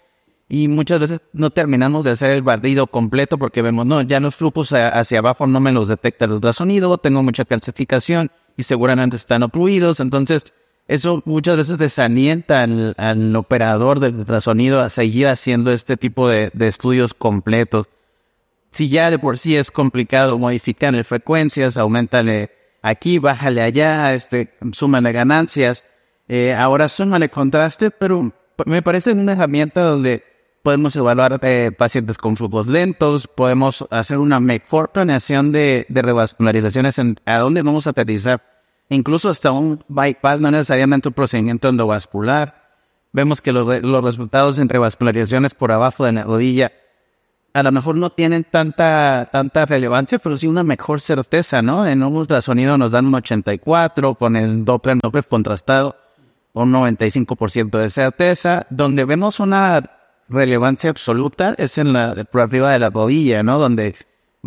y 0.49 0.69
muchas 0.69 1.01
veces 1.01 1.21
no 1.33 1.51
terminamos 1.51 2.05
de 2.05 2.11
hacer 2.11 2.31
el 2.31 2.43
barrido 2.43 2.87
completo 2.87 3.39
porque 3.39 3.63
vemos, 3.63 3.87
no, 3.87 4.03
ya 4.03 4.21
los 4.21 4.35
flujos 4.35 4.73
hacia 4.73 5.19
abajo 5.19 5.47
no 5.47 5.61
me 5.61 5.73
los 5.73 5.89
detecta 5.89 6.27
el 6.27 6.33
ultrasonido, 6.33 6.99
tengo 6.99 7.23
mucha 7.23 7.45
calcificación 7.45 8.31
y 8.57 8.65
seguramente 8.65 9.17
están 9.17 9.43
ocluidos, 9.43 10.01
entonces 10.01 10.45
eso 10.89 11.23
muchas 11.25 11.57
veces 11.57 11.79
desalienta 11.79 12.65
al, 12.65 13.37
operador 13.37 13.99
del 13.99 14.17
ultrasonido 14.17 14.81
a 14.81 14.91
seguir 14.91 15.27
haciendo 15.29 15.73
este 15.73 15.97
tipo 15.97 16.29
de, 16.29 16.51
de, 16.53 16.69
estudios 16.69 17.15
completos. 17.15 17.89
Si 18.73 18.89
ya 18.89 19.11
de 19.11 19.19
por 19.19 19.39
sí 19.39 19.55
es 19.55 19.71
complicado 19.71 20.39
modificar 20.39 21.05
frecuencias, 21.05 21.77
aumentale 21.77 22.51
aquí, 22.81 23.19
bájale 23.19 23.61
allá, 23.61 24.15
este, 24.15 24.55
súmale 24.73 25.13
ganancias, 25.13 25.85
eh, 26.27 26.55
ahora 26.55 26.89
súmale 26.89 27.29
contraste, 27.29 27.91
pero 27.91 28.33
me 28.65 28.81
parece 28.81 29.13
una 29.13 29.33
herramienta 29.33 29.83
donde 29.83 30.25
podemos 30.63 30.97
evaluar 30.97 31.39
eh, 31.43 31.71
pacientes 31.77 32.17
con 32.17 32.35
flujos 32.39 32.67
lentos, 32.67 33.29
podemos 33.29 33.87
hacer 33.91 34.17
una 34.17 34.41
mejor 34.41 34.91
planeación 34.91 35.53
de, 35.53 35.85
de 35.91 36.01
revascularizaciones 36.01 36.99
en 36.99 37.21
a 37.27 37.39
dónde 37.39 37.61
vamos 37.61 37.87
a 37.87 37.91
aterrizar, 37.91 38.43
incluso 38.89 39.29
hasta 39.29 39.53
un 39.53 39.85
bypass, 39.89 40.41
no 40.41 40.51
necesariamente 40.51 41.09
un 41.09 41.15
procedimiento 41.15 41.69
endovascular. 41.69 42.63
Vemos 43.13 43.43
que 43.43 43.53
los, 43.53 43.83
los 43.83 44.03
resultados 44.03 44.59
en 44.59 44.71
revascularizaciones 44.71 45.53
por 45.53 45.73
abajo 45.73 46.07
de 46.07 46.13
la 46.13 46.23
rodilla 46.23 46.73
a 47.55 47.63
lo 47.63 47.73
mejor 47.73 47.97
no 47.97 48.11
tienen 48.11 48.45
tanta, 48.45 49.29
tanta 49.31 49.67
relevancia, 49.67 50.19
pero 50.19 50.37
sí 50.37 50.47
una 50.47 50.65
mejor 50.65 51.01
certeza, 51.01 51.61
¿no? 51.61 51.87
En 51.87 52.03
un 52.03 52.17
ultrasonido 52.17 52.79
nos 52.79 52.93
dan 52.93 53.07
un 53.07 53.15
84, 53.15 54.15
con 54.15 54.37
el 54.37 54.65
Doppler, 54.65 54.99
Doppler 55.03 55.27
contrastado, 55.27 55.97
un 56.55 56.73
95% 56.73 57.79
de 57.79 57.91
certeza. 57.91 58.67
Donde 58.71 59.05
vemos 59.05 59.39
una 59.39 59.91
relevancia 60.29 60.91
absoluta 60.91 61.55
es 61.59 61.77
en 61.77 61.93
la, 61.93 62.15
por 62.31 62.41
arriba 62.41 62.73
de 62.73 62.79
la 62.79 62.91
rodilla, 62.91 63.43
¿no? 63.43 63.59
Donde 63.59 63.95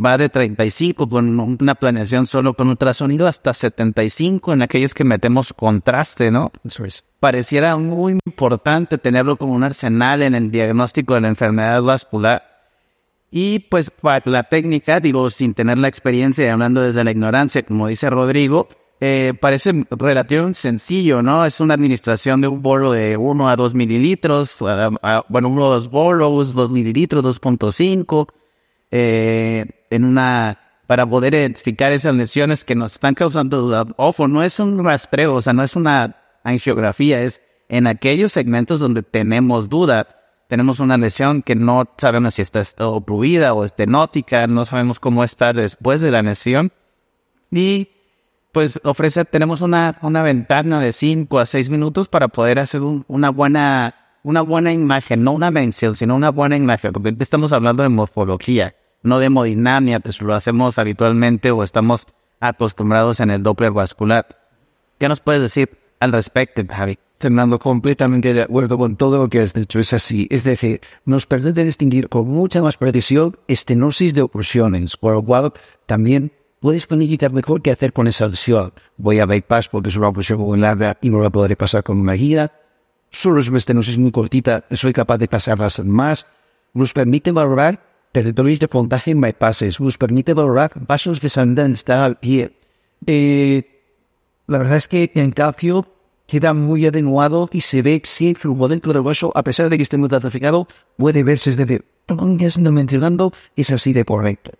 va 0.03 0.17
de 0.17 0.27
35 0.27 1.07
con 1.07 1.39
una 1.39 1.75
planeación 1.75 2.25
solo 2.25 2.53
con 2.55 2.67
ultrasonido 2.69 3.27
hasta 3.27 3.53
75 3.53 4.53
en 4.53 4.63
aquellos 4.63 4.93
que 4.93 5.03
metemos 5.03 5.53
contraste, 5.53 6.31
¿no? 6.31 6.51
Eso 6.63 6.85
es. 6.85 7.03
Pareciera 7.19 7.77
muy 7.77 8.19
importante 8.25 8.97
tenerlo 8.97 9.37
como 9.37 9.53
un 9.53 9.63
arsenal 9.63 10.23
en 10.23 10.35
el 10.35 10.51
diagnóstico 10.51 11.13
de 11.13 11.21
la 11.21 11.27
enfermedad 11.29 11.81
vascular 11.81 12.54
Y 13.37 13.59
pues 13.59 13.89
para 13.89 14.21
la 14.31 14.43
técnica, 14.43 15.01
digo, 15.01 15.29
sin 15.29 15.53
tener 15.53 15.77
la 15.77 15.89
experiencia 15.89 16.45
y 16.45 16.47
hablando 16.47 16.79
desde 16.79 17.03
la 17.03 17.11
ignorancia, 17.11 17.63
como 17.63 17.89
dice 17.89 18.09
Rodrigo, 18.09 18.69
eh, 19.01 19.33
parece 19.37 19.85
relativamente 19.91 20.57
sencillo, 20.57 21.21
¿no? 21.21 21.43
Es 21.43 21.59
una 21.59 21.73
administración 21.73 22.39
de 22.39 22.47
un 22.47 22.61
bolo 22.61 22.93
de 22.93 23.17
1 23.17 23.49
a 23.49 23.57
2 23.57 23.75
mililitros, 23.75 24.55
bueno, 25.27 25.49
uno 25.49 25.65
o 25.65 25.69
dos 25.69 25.89
bolos, 25.89 26.53
2 26.53 26.71
mililitros, 26.71 27.25
2.5, 27.25 28.29
eh, 28.91 29.65
en 29.89 30.05
una, 30.05 30.57
para 30.87 31.05
poder 31.05 31.33
identificar 31.33 31.91
esas 31.91 32.15
lesiones 32.15 32.63
que 32.63 32.75
nos 32.75 32.93
están 32.93 33.15
causando 33.15 33.63
duda. 33.63 33.85
Ojo, 33.97 34.29
no 34.29 34.43
es 34.43 34.61
un 34.61 34.81
rastreo, 34.81 35.33
o 35.33 35.41
sea, 35.41 35.51
no 35.51 35.61
es 35.61 35.75
una 35.75 36.15
angiografía, 36.45 37.21
es 37.21 37.41
en 37.67 37.87
aquellos 37.87 38.31
segmentos 38.31 38.79
donde 38.79 39.03
tenemos 39.03 39.67
duda. 39.67 40.14
Tenemos 40.47 40.79
una 40.79 40.97
lesión 40.97 41.41
que 41.41 41.55
no 41.55 41.87
sabemos 41.97 42.35
si 42.35 42.41
está 42.41 42.63
ocluida 42.77 43.53
o 43.53 43.63
estenótica, 43.63 44.45
no 44.47 44.65
sabemos 44.65 44.99
cómo 44.99 45.23
está 45.23 45.53
después 45.53 46.01
de 46.01 46.11
la 46.11 46.21
lesión. 46.21 46.71
Y 47.51 47.89
pues 48.51 48.79
ofrece, 48.83 49.25
tenemos 49.25 49.61
una, 49.61 49.97
una 50.01 50.23
ventana 50.23 50.79
de 50.79 50.93
5 50.93 51.39
a 51.39 51.45
6 51.45 51.69
minutos 51.69 52.07
para 52.07 52.27
poder 52.27 52.59
hacer 52.59 52.81
una 52.81 53.29
buena 53.29 53.95
una 54.25 54.41
buena 54.41 54.73
imagen, 54.73 55.23
no 55.23 55.33
una 55.33 55.51
mención, 55.51 55.95
sino 55.95 56.15
una 56.15 56.31
buena 56.31 56.57
imagen, 56.57 56.93
porque 56.93 57.15
estamos 57.19 57.53
hablando 57.53 57.83
de 57.83 57.89
morfología, 57.89 58.75
no 59.03 59.19
de 59.19 59.27
hemodinamia, 59.27 59.99
pues 59.99 60.19
lo 60.19 60.33
hacemos 60.33 60.79
habitualmente 60.79 61.51
o 61.51 61.61
estamos 61.61 62.07
acostumbrados 62.39 63.19
en 63.19 63.29
el 63.29 63.43
Doppler 63.43 63.71
vascular. 63.71 64.25
¿Qué 64.97 65.07
nos 65.07 65.19
puedes 65.19 65.43
decir 65.43 65.77
al 65.99 66.11
respecto, 66.11 66.63
Javi? 66.67 66.97
Fernando, 67.19 67.59
completamente 67.59 68.33
de 68.33 68.41
acuerdo 68.41 68.77
con 68.77 68.97
todo 68.97 69.17
lo 69.17 69.29
que 69.29 69.39
has 69.39 69.53
dicho. 69.53 69.79
Es 69.79 69.93
así. 69.93 70.27
Es 70.29 70.43
decir, 70.43 70.81
nos 71.05 71.25
permite 71.25 71.63
distinguir 71.63 72.09
con 72.09 72.27
mucha 72.27 72.61
más 72.61 72.77
precisión 72.77 73.37
estenosis 73.47 74.13
de 74.13 74.21
oclusiones, 74.21 74.97
por 74.97 75.13
lo 75.13 75.23
cual 75.23 75.53
también 75.85 76.33
puedes 76.59 76.85
planificar 76.87 77.31
mejor 77.31 77.61
qué 77.61 77.71
hacer 77.71 77.93
con 77.93 78.07
esa 78.07 78.27
lesión. 78.27 78.73
Voy 78.97 79.19
a 79.19 79.25
bypass 79.25 79.69
porque 79.69 79.89
es 79.89 79.95
una 79.95 80.09
oclusión 80.09 80.39
muy 80.39 80.59
larga 80.59 80.97
y 81.01 81.09
no 81.09 81.21
la 81.21 81.29
podré 81.29 81.55
pasar 81.55 81.83
con 81.83 81.99
una 81.99 82.13
guía. 82.13 82.51
Solo 83.11 83.39
es 83.39 83.47
una 83.47 83.59
estenosis 83.59 83.97
muy 83.97 84.11
cortita, 84.11 84.65
soy 84.71 84.91
capaz 84.91 85.17
de 85.17 85.27
pasarlas 85.27 85.79
más. 85.85 86.27
Nos 86.73 86.91
permite 86.91 87.31
valorar 87.31 87.81
territorios 88.11 88.59
de 88.59 88.67
pontaje 88.67 89.11
en 89.11 89.21
bypasses. 89.21 89.79
Nos 89.79 89.97
permite 89.97 90.33
valorar 90.33 90.71
vasos 90.75 91.21
de 91.21 91.29
sangre 91.29 91.73
al 91.87 92.17
pie. 92.17 92.57
Eh, 93.05 93.83
la 94.47 94.57
verdad 94.57 94.77
es 94.77 94.87
que 94.87 95.11
en 95.15 95.31
calcio 95.31 95.87
queda 96.27 96.53
muy 96.53 96.85
atenuado 96.85 97.49
y 97.51 97.61
se 97.61 97.81
ve 97.81 98.01
si 98.03 98.29
el 98.29 98.35
flujo 98.35 98.67
dentro 98.67 98.93
del 98.93 99.01
hueso, 99.01 99.31
a 99.35 99.43
pesar 99.43 99.69
de 99.69 99.77
que 99.77 99.83
esté 99.83 99.97
muy 99.97 100.09
tratificado, 100.09 100.67
puede 100.97 101.23
verse, 101.23 101.49
es 101.49 101.57
decir, 101.57 101.85
ya 102.07 102.71
mencionando, 102.71 103.31
es 103.55 103.71
así 103.71 103.93
de 103.93 104.05
correcto. 104.05 104.51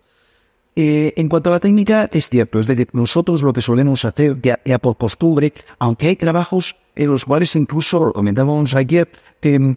Eh, 0.78 1.14
en 1.16 1.28
cuanto 1.30 1.48
a 1.48 1.54
la 1.54 1.60
técnica, 1.60 2.08
es 2.12 2.28
cierto, 2.28 2.60
es 2.60 2.66
decir, 2.66 2.88
nosotros 2.92 3.40
lo 3.42 3.52
que 3.52 3.62
solemos 3.62 4.04
hacer, 4.04 4.38
ya, 4.42 4.78
por 4.78 4.98
costumbre, 4.98 5.54
aunque 5.78 6.08
hay 6.08 6.16
trabajos 6.16 6.76
en 6.94 7.08
los 7.08 7.24
cuales 7.24 7.56
incluso, 7.56 8.12
comentábamos 8.12 8.74
ayer, 8.74 9.08
eh, 9.40 9.74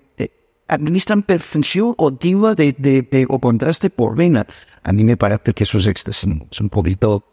administran 0.67 1.23
perfección 1.23 1.93
continua 1.93 2.53
de, 2.53 2.73
de, 2.73 3.25
o 3.29 3.39
contraste 3.39 3.89
por 3.89 4.15
vena. 4.15 4.45
A 4.83 4.91
mí 4.91 5.03
me 5.03 5.17
parece 5.17 5.53
que 5.53 5.63
eso 5.63 5.77
es, 5.77 5.87
es 5.87 6.23
un 6.25 6.69
poquito 6.69 7.25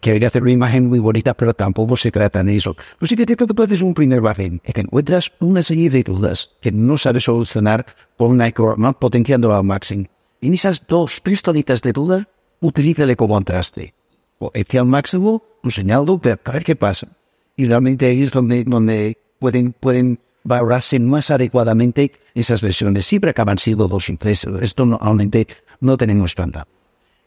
quería 0.00 0.28
hacer 0.28 0.42
una 0.42 0.52
imagen 0.52 0.88
muy 0.88 0.98
bonita, 0.98 1.34
pero 1.34 1.54
tampoco 1.54 1.96
se 1.96 2.10
trata 2.10 2.42
de 2.42 2.56
eso. 2.56 2.76
Lo 2.98 3.06
sí 3.06 3.16
que 3.16 3.36
tú 3.36 3.62
haces 3.62 3.82
un 3.82 3.94
primer 3.94 4.20
barren 4.20 4.60
y 4.66 4.72
que 4.72 4.80
encuentras 4.82 5.32
una 5.40 5.62
serie 5.62 5.90
de 5.90 6.02
dudas 6.02 6.50
que 6.60 6.72
no 6.72 6.98
sabes 6.98 7.24
solucionar 7.24 7.86
con 8.16 8.30
una 8.30 8.48
economía 8.48 8.92
potenciando 8.92 9.54
al 9.54 9.64
máximo. 9.64 10.06
En 10.40 10.54
esas 10.54 10.86
dos, 10.86 11.22
tres 11.22 11.42
tonitas 11.42 11.82
de 11.82 11.92
dudas, 11.92 12.26
utilízale 12.60 13.16
como 13.16 13.34
contraste. 13.34 13.94
O 14.38 14.52
al 14.52 14.86
máximo, 14.86 15.42
un 15.62 15.70
señal 15.70 16.04
doble, 16.04 16.32
a 16.32 16.52
ver 16.52 16.64
qué 16.64 16.76
pasa. 16.76 17.08
Y 17.56 17.66
realmente 17.66 18.06
ahí 18.06 18.22
es 18.22 18.32
donde, 18.32 18.64
donde 18.64 19.16
pueden, 19.38 19.72
pueden 19.72 20.18
valorarse 20.44 20.98
más 21.00 21.30
adecuadamente 21.30 22.12
esas 22.34 22.60
versiones. 22.60 23.06
Siempre 23.06 23.30
acaban 23.30 23.58
siendo 23.58 23.88
dos 23.88 24.10
y 24.10 24.16
tres. 24.16 24.46
Esto 24.60 24.84
normalmente 24.84 25.46
no 25.80 25.96
tenemos 25.96 26.34
tanta. 26.34 26.66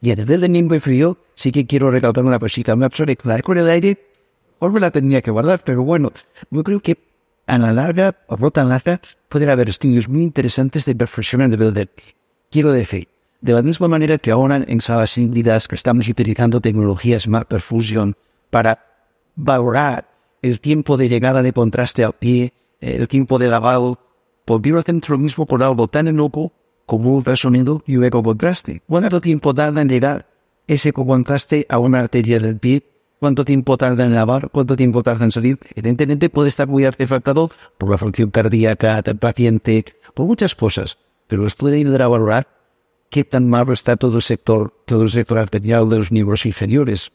Y 0.01 0.12
a 0.12 0.15
nivel 0.15 0.41
de 0.41 0.49
miembro 0.49 0.79
frío, 0.79 1.17
sí 1.35 1.51
que 1.51 1.65
quiero 1.65 1.91
recalcar 1.91 2.23
una 2.23 2.39
cosita. 2.39 2.75
Me 2.75 2.88
la 2.88 3.41
con 3.41 3.57
el 3.57 3.69
aire, 3.69 3.97
o 4.59 4.69
me 4.69 4.79
la 4.79 4.91
tenía 4.91 5.21
que 5.21 5.31
guardar, 5.31 5.62
pero 5.63 5.83
bueno, 5.83 6.12
yo 6.49 6.63
creo 6.63 6.79
que 6.79 6.97
a 7.47 7.57
la 7.57 7.73
larga, 7.73 8.15
o 8.27 8.38
no 8.38 8.51
tan 8.51 8.69
larga, 8.69 9.01
pueden 9.27 9.49
haber 9.49 9.69
estudios 9.69 10.07
muy 10.07 10.21
interesantes 10.21 10.85
de 10.85 10.95
perfección 10.95 11.41
a 11.41 11.47
nivel 11.47 11.73
de... 11.73 11.89
Quiero 12.51 12.71
decir, 12.71 13.07
de 13.41 13.53
la 13.53 13.62
misma 13.62 13.88
manera 13.88 14.17
que 14.17 14.31
ahora 14.31 14.63
en 14.67 14.81
salas 14.81 15.17
híbridas 15.17 15.67
que 15.67 15.75
estamos 15.75 16.07
utilizando 16.07 16.62
tecnologías 16.62 17.27
más 17.27 17.45
perfusión 17.45 18.15
para 18.49 18.85
valorar 19.35 20.09
el 20.41 20.59
tiempo 20.59 20.97
de 20.97 21.09
llegada 21.09 21.41
de 21.41 21.53
contraste 21.53 22.03
al 22.03 22.13
pie, 22.13 22.53
el 22.81 23.07
tiempo 23.07 23.39
de 23.39 23.47
lavado, 23.47 23.99
podría 24.45 24.79
hacer 24.79 24.95
lo 25.07 25.17
mismo 25.17 25.45
con 25.45 25.62
algo 25.62 25.88
tan 25.88 26.07
enojo 26.07 26.51
como 26.89 27.13
ultrasonido 27.15 27.84
y 27.86 27.97
un 27.97 28.04
ecocontraste. 28.06 28.82
¿Cuánto 28.88 29.21
tiempo 29.21 29.54
tarda 29.54 29.80
en 29.84 29.89
llegar 29.89 30.25
ese 30.65 30.89
ecocontraste 30.89 31.67
a 31.69 31.78
una 31.78 31.99
arteria 31.99 32.39
del 32.39 32.58
pie? 32.58 32.82
¿Cuánto 33.19 33.45
tiempo 33.45 33.78
tarda 33.78 34.08
en 34.08 34.15
lavar? 34.15 34.49
¿Cuánto 34.49 34.75
tiempo 34.75 35.04
tarda 35.04 35.25
en 35.25 35.32
salir? 35.32 35.60
Evidentemente 35.75 36.32
puede 36.32 36.49
estar 36.49 36.67
muy 36.67 36.86
artefactado 36.86 37.52
por 37.78 37.91
la 37.91 37.99
función 37.99 38.32
cardíaca 38.32 39.04
del 39.04 39.17
paciente, 39.17 39.86
por 40.15 40.25
muchas 40.25 40.56
cosas, 40.56 40.97
pero 41.28 41.43
os 41.43 41.54
puede 41.54 41.78
ayudar 41.78 42.02
a 42.02 42.08
valorar 42.08 42.47
qué 43.12 43.23
tan 43.23 43.47
malo 43.47 43.71
está 43.71 43.95
todo 43.95 44.15
el 44.15 44.23
sector, 44.23 44.73
todo 44.88 45.04
el 45.04 45.12
sector 45.12 45.38
arterial 45.38 45.88
de 45.89 45.97
los 45.97 46.12
miembros 46.12 46.47
inferiores. 46.47 47.12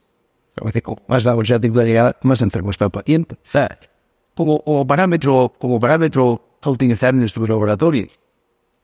Más 1.09 1.25
vamos 1.25 1.49
ya 1.49 1.59
de 1.59 1.69
llegada, 1.69 2.17
más 2.23 2.43
enfermo 2.43 2.71
está 2.71 2.85
el 2.85 2.93
paciente. 2.93 3.39
Como, 4.37 4.63
como 4.63 4.87
parámetro, 4.87 5.53
como 5.59 5.81
parámetro 5.81 6.59
a 6.63 6.71
utilizar 6.71 7.13
en 7.13 7.21
nuestro 7.21 7.45
laboratorio. 7.45 8.07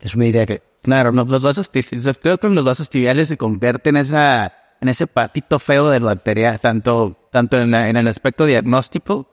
Es 0.00 0.16
una 0.16 0.26
idea 0.26 0.46
que 0.46 0.69
Claro, 0.82 1.12
los 1.12 1.42
vasos 1.42 1.70
creo 1.70 2.38
que 2.38 2.48
los 2.48 2.64
vasos 2.64 2.88
tibiales 2.88 3.28
se 3.28 3.36
convierten 3.36 3.96
en 3.96 4.88
ese 4.88 5.06
patito 5.06 5.58
feo 5.58 5.90
de 5.90 6.00
la 6.00 6.12
arteria, 6.12 6.56
tanto, 6.56 7.16
tanto 7.30 7.60
en, 7.60 7.74
el 7.74 8.08
aspecto 8.08 8.46
diagnóstico, 8.46 9.30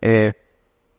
eh, 0.00 0.32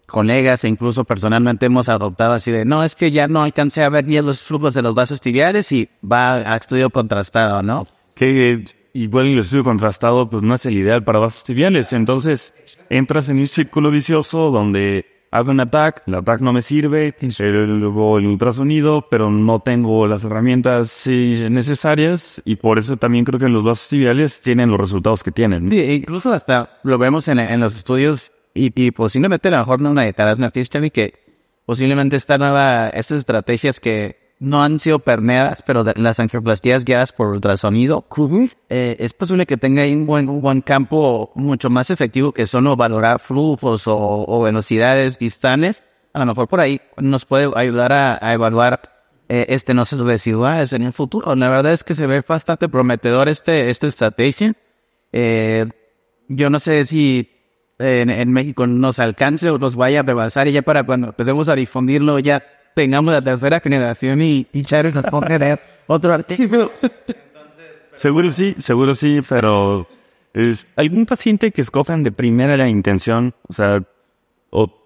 colegas 0.06 0.64
e 0.64 0.68
incluso 0.68 1.04
personalmente 1.04 1.66
hemos 1.66 1.90
adoptado 1.90 2.34
así 2.34 2.52
de, 2.52 2.64
no, 2.64 2.84
es 2.84 2.96
que 2.96 3.12
ya 3.12 3.28
no 3.28 3.42
alcancé 3.42 3.84
a 3.84 3.90
ver 3.90 4.06
bien 4.06 4.26
los 4.26 4.42
flujos 4.42 4.76
de 4.76 4.84
los 4.84 4.94
vasos 4.94 5.20
tibiales 5.20 5.72
y 5.72 5.90
va 6.04 6.36
a 6.36 6.56
estudio 6.56 6.92
contrastado, 6.92 7.64
¿no? 7.64 7.88
Que 8.16 8.64
igual 8.94 9.26
el 9.26 9.40
estudio 9.40 9.64
contrastado 9.64 10.30
pues 10.30 10.44
no 10.44 10.54
es 10.54 10.66
el 10.68 10.78
ideal 10.78 11.04
para 11.04 11.20
vasos 11.20 11.44
tibiales, 11.44 11.92
entonces 11.92 12.54
entras 12.90 13.30
en 13.30 13.40
un 13.40 13.48
círculo 13.48 13.90
vicioso 13.90 14.52
donde 14.52 15.16
hago 15.32 15.52
un 15.52 15.60
ataque, 15.60 16.02
el 16.08 16.16
ataque 16.16 16.44
no 16.44 16.54
me 16.54 16.62
sirve, 16.62 17.16
el, 17.20 17.36
el, 17.40 17.84
ultrasonido, 17.84 19.08
pero 19.10 19.30
no 19.30 19.60
tengo 19.60 20.08
las 20.08 20.24
herramientas 20.24 21.08
necesarias 21.08 22.42
y 22.46 22.58
por 22.58 22.80
eso 22.80 22.98
también 22.98 23.26
creo 23.26 23.40
que 23.40 23.50
los 23.50 23.63
vasos 23.63 23.88
tibiales 23.88 24.42
tienen 24.42 24.72
los 24.72 24.80
resultados 24.80 25.24
que 25.24 25.32
tienen. 25.32 25.70
Sí, 25.70 25.80
incluso 25.80 26.32
hasta 26.32 26.80
lo 26.84 26.98
vemos 26.98 27.28
en, 27.28 27.60
los 27.60 27.76
estudios 27.76 28.32
y, 28.54 28.92
posiblemente 28.92 29.50
a 29.50 29.52
lo 29.52 29.58
mejor 29.58 29.82
no 29.82 29.92
una 29.92 30.04
de 30.04 30.13
una 30.18 30.52
que 30.92 31.13
posiblemente 31.66 32.16
esta 32.16 32.38
nueva, 32.38 32.90
estas 32.90 33.20
estrategias 33.20 33.80
que 33.80 34.27
no 34.39 34.63
han 34.63 34.80
sido 34.80 35.00
permeadas, 35.00 35.63
pero 35.65 35.84
las 35.95 36.19
angioplastías 36.19 36.86
guiadas 36.86 37.12
por 37.12 37.28
ultrasonido, 37.28 38.06
eh, 38.69 38.95
es 39.00 39.13
posible 39.13 39.45
que 39.45 39.58
tenga 39.58 39.84
un 39.84 40.06
buen, 40.06 40.30
un 40.30 40.41
buen 40.41 40.62
campo 40.62 41.32
mucho 41.36 41.69
más 41.69 41.89
efectivo 41.89 42.32
que 42.32 42.45
solo 42.45 42.76
valorar 42.76 43.19
flujos 43.19 43.84
o, 43.88 44.41
velocidades 44.41 45.17
distales. 45.17 45.84
A 46.13 46.19
lo 46.19 46.28
mejor 46.28 46.47
por 46.47 46.60
ahí 46.60 46.82
nos 46.97 47.26
puede 47.26 47.52
ayudar 47.56 47.91
a, 47.93 48.34
evaluar 48.34 49.10
eh, 49.28 49.47
este 49.50 49.73
no 49.73 49.84
residuales 49.84 50.71
en 50.73 50.84
el 50.84 50.93
futuro. 50.93 51.36
La 51.36 51.50
verdad 51.50 51.73
es 51.73 51.84
que 51.84 51.95
se 51.95 52.06
ve 52.06 52.23
bastante 52.28 52.69
prometedor 52.69 53.30
este, 53.30 53.69
esta 53.69 53.88
estrategia. 53.88 54.54
Eh, 55.12 55.67
yo 56.28 56.50
no 56.50 56.60
sé 56.60 56.86
si 56.86 57.32
en, 57.80 58.10
en, 58.10 58.32
México 58.32 58.67
nos 58.67 59.00
alcance 59.00 59.50
o 59.50 59.58
nos 59.58 59.76
vaya 59.76 60.02
a 60.02 60.04
rebasar 60.04 60.47
y 60.47 60.52
ya 60.52 60.62
para 60.62 60.84
cuando 60.84 61.08
empecemos 61.08 61.47
a 61.50 61.56
difundirlo 61.56 62.19
ya 62.19 62.43
tengamos 62.78 63.12
la 63.12 63.24
tercera 63.24 63.60
generación 63.60 64.22
y, 64.22 64.46
y 64.54 64.63
Chávez 64.63 64.94
nos 64.94 65.06
ponga 65.06 65.60
otro 65.88 66.13
artículo. 66.13 66.72
seguro 67.96 68.32
sí, 68.32 68.54
seguro 68.60 68.94
sí, 68.94 69.22
pero 69.28 69.88
es, 70.32 70.68
algún 70.76 71.08
paciente 71.08 71.52
que 71.52 71.62
escojan 71.62 72.04
de 72.04 72.12
primera 72.12 72.56
la 72.56 72.70
intención, 72.70 73.34
o 73.50 73.54
sea, 73.54 73.82
o 74.52 74.86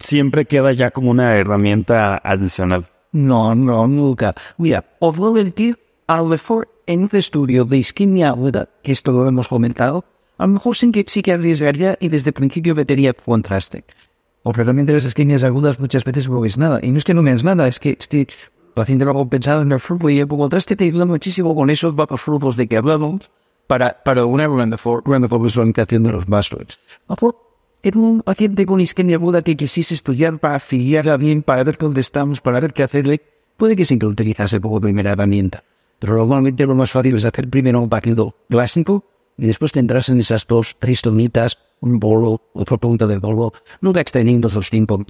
siempre 0.00 0.44
queda 0.44 0.74
ya 0.74 0.90
como 0.90 1.10
una 1.10 1.34
herramienta 1.34 2.20
adicional. 2.22 2.88
No, 3.12 3.54
no, 3.54 3.88
nunca. 3.88 4.34
Mira, 4.58 4.84
os 4.98 5.16
voy 5.16 5.40
a 5.40 5.44
decir, 5.44 5.78
a 6.06 6.18
lo 6.18 6.26
mejor 6.26 6.68
en 6.86 7.04
un 7.04 7.10
estudio 7.14 7.64
de 7.64 7.78
isquemia 7.78 8.28
aguda, 8.28 8.68
que 8.82 8.92
esto 8.92 9.12
lo 9.12 9.26
hemos 9.26 9.48
comentado, 9.48 10.04
a 10.36 10.46
lo 10.46 10.52
mejor 10.52 10.76
sí 10.76 10.92
que, 10.92 11.06
sí 11.08 11.22
que 11.22 11.32
arriesgaría 11.32 11.96
y 12.00 12.08
desde 12.08 12.30
el 12.30 12.34
principio 12.34 12.74
metería 12.74 13.14
contraste. 13.14 13.84
También 14.52 14.86
de 14.86 14.92
las 14.92 15.06
isquemias 15.06 15.42
agudas 15.42 15.80
muchas 15.80 16.04
veces 16.04 16.28
no 16.28 16.40
ves 16.40 16.58
nada. 16.58 16.78
Y 16.82 16.90
no 16.90 16.98
es 16.98 17.04
que 17.04 17.14
no 17.14 17.22
veas 17.22 17.44
nada, 17.44 17.66
es 17.66 17.80
que, 17.80 17.96
paciente 18.74 19.04
no 19.04 19.14
compensado 19.14 19.62
en 19.62 19.72
el 19.72 19.80
flujo 19.80 20.10
y 20.10 20.20
el 20.20 20.28
contraste 20.28 20.76
te 20.76 20.84
ayuda 20.84 21.06
muchísimo 21.06 21.54
con 21.54 21.70
esos 21.70 21.94
bajos 21.96 22.20
flujos 22.20 22.56
de 22.56 22.66
que 22.66 22.76
hablamos 22.76 23.30
para, 23.66 24.02
para 24.04 24.26
una 24.26 24.46
visualización 24.46 26.02
de 26.02 26.12
los 26.12 26.26
vasos. 26.26 26.78
En 27.82 27.98
un 27.98 28.22
paciente 28.22 28.66
con 28.66 28.80
isquemia 28.80 29.16
aguda 29.16 29.42
que 29.42 29.56
quisiese 29.56 29.94
estudiar 29.94 30.38
para 30.38 30.56
afiliarla 30.56 31.16
bien, 31.16 31.42
para 31.42 31.64
ver 31.64 31.76
dónde 31.78 32.00
estamos, 32.00 32.40
para 32.40 32.60
ver 32.60 32.72
qué 32.72 32.82
hacerle, 32.82 33.22
puede 33.56 33.76
que 33.76 33.84
sí 33.84 33.98
que 33.98 34.06
utilizase 34.06 34.60
como 34.60 34.80
primera 34.80 35.12
herramienta. 35.12 35.64
Pero 35.98 36.16
normalmente 36.16 36.66
lo 36.66 36.74
más 36.74 36.90
fácil 36.90 37.16
es 37.16 37.24
hacer 37.24 37.48
primero 37.48 37.80
un 37.80 37.88
partido 37.88 38.36
clásico 38.48 39.04
y 39.36 39.46
después 39.46 39.72
tendrás 39.72 40.08
en 40.08 40.20
esas 40.20 40.46
dos, 40.46 40.76
tres 40.78 41.02
tonitas, 41.02 41.58
un 41.80 41.98
bolo, 41.98 42.40
otro 42.52 42.78
punto 42.78 43.06
de 43.06 43.18
bolo, 43.18 43.52
no 43.80 43.90
extendiendo 43.98 44.48
esos 44.48 44.70
tiempos. 44.70 45.00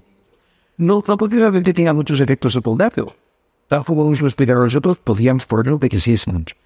No, 0.77 1.03
tampoco 1.03 1.35
realmente 1.35 1.73
tenga 1.73 1.93
muchos 1.93 2.21
efectos 2.21 2.53
secundarios. 2.53 3.15
Tal 3.69 3.85
como 3.85 4.09
nos 4.09 4.21
lo 4.21 4.27
explicaron 4.27 4.65
nosotros, 4.65 4.99
podríamos 4.99 5.47
ponerlo 5.47 5.79
de 5.79 5.89
que 5.89 6.01
sí 6.01 6.15
es 6.15 6.27
mucho. 6.27 6.57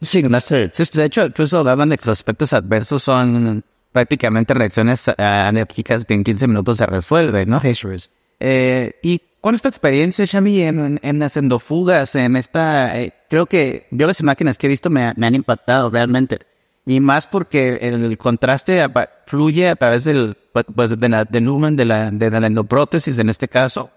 Sí, 0.00 0.22
no 0.22 0.40
sé. 0.40 0.70
De 0.92 1.04
hecho, 1.04 1.26
incluso 1.26 1.58
hablaban 1.58 1.90
de 1.90 1.98
que 1.98 2.06
los 2.06 2.18
aspectos 2.18 2.52
adversos 2.52 3.02
son 3.02 3.62
prácticamente 3.92 4.54
reacciones 4.54 5.08
anérgicas 5.16 6.04
que 6.04 6.14
en 6.14 6.24
15 6.24 6.48
minutos 6.48 6.78
se 6.78 6.86
resuelven, 6.86 7.48
¿no? 7.48 7.60
Eso 7.62 7.92
es. 7.92 8.10
Eh, 8.40 8.98
y 9.02 9.20
¿Cuál 9.46 9.54
es 9.54 9.62
tu 9.62 9.68
experiencia, 9.68 10.26
Xavi, 10.26 10.62
en, 10.62 10.98
en 11.04 11.18
las 11.20 11.36
endofugas? 11.36 12.16
En 12.16 12.34
esta, 12.34 13.00
eh, 13.00 13.12
creo 13.30 13.46
que 13.46 13.86
yo 13.92 14.08
las 14.08 14.18
imágenes 14.18 14.58
que 14.58 14.66
he 14.66 14.68
visto 14.68 14.90
me, 14.90 15.04
han 15.04 15.34
impactado 15.36 15.88
realmente. 15.88 16.40
Y 16.84 16.98
más 16.98 17.28
porque 17.28 17.78
el 17.80 18.18
contraste 18.18 18.84
fluye 19.24 19.68
a 19.68 19.76
través 19.76 20.02
del, 20.02 20.36
pues, 20.52 20.98
de 20.98 21.08
la, 21.08 21.24
del 21.24 21.44
lumen 21.44 21.76
de 21.76 21.84
la, 21.84 22.10
de 22.10 22.28
la 22.28 22.44
endoprótesis 22.44 23.20
en 23.20 23.28
este 23.28 23.46
caso. 23.46 23.90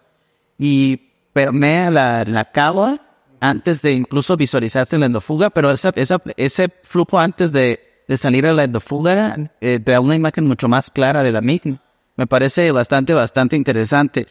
Y 0.60 0.98
permea 1.34 1.90
la, 1.90 2.26
la 2.26 2.52
cava 2.52 3.02
antes 3.40 3.82
de 3.82 3.94
incluso 3.94 4.38
visualizarse 4.38 5.00
la 5.00 5.08
endofuga, 5.08 5.50
pero 5.50 5.72
esa, 5.72 5.92
esa, 5.96 6.22
ese 6.38 6.72
flujo 6.84 7.18
antes 7.18 7.52
de, 7.52 8.04
de 8.08 8.18
salir 8.18 8.46
a 8.46 8.54
la 8.54 8.66
endofuga 8.66 9.36
eh, 9.62 9.80
da 9.84 10.00
una 10.00 10.16
imagen 10.16 10.46
mucho 10.46 10.68
más 10.68 10.92
clara 10.92 11.24
de 11.24 11.32
la 11.32 11.42
misma. 11.42 11.82
Me 12.18 12.28
parece 12.28 12.72
bastante, 12.72 13.16
bastante 13.16 13.56
interesante 13.56 14.28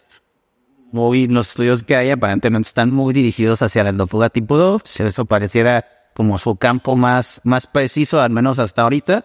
muy, 0.93 1.27
los 1.27 1.51
estudios 1.51 1.83
que 1.83 1.97
hay 1.97 2.11
aparentemente 2.11 2.69
están 2.69 2.93
muy 2.93 3.13
dirigidos 3.13 3.63
hacia 3.63 3.85
la 3.85 3.91
endofuga 3.91 4.31
tipo 4.31 4.57
2. 4.57 5.01
Eso 5.01 5.25
pareciera 5.25 5.85
como 6.15 6.39
su 6.39 6.57
campo 6.57 6.97
más, 6.97 7.41
más 7.45 7.67
preciso, 7.67 8.21
al 8.21 8.31
menos 8.31 8.59
hasta 8.59 8.83
ahorita. 8.83 9.25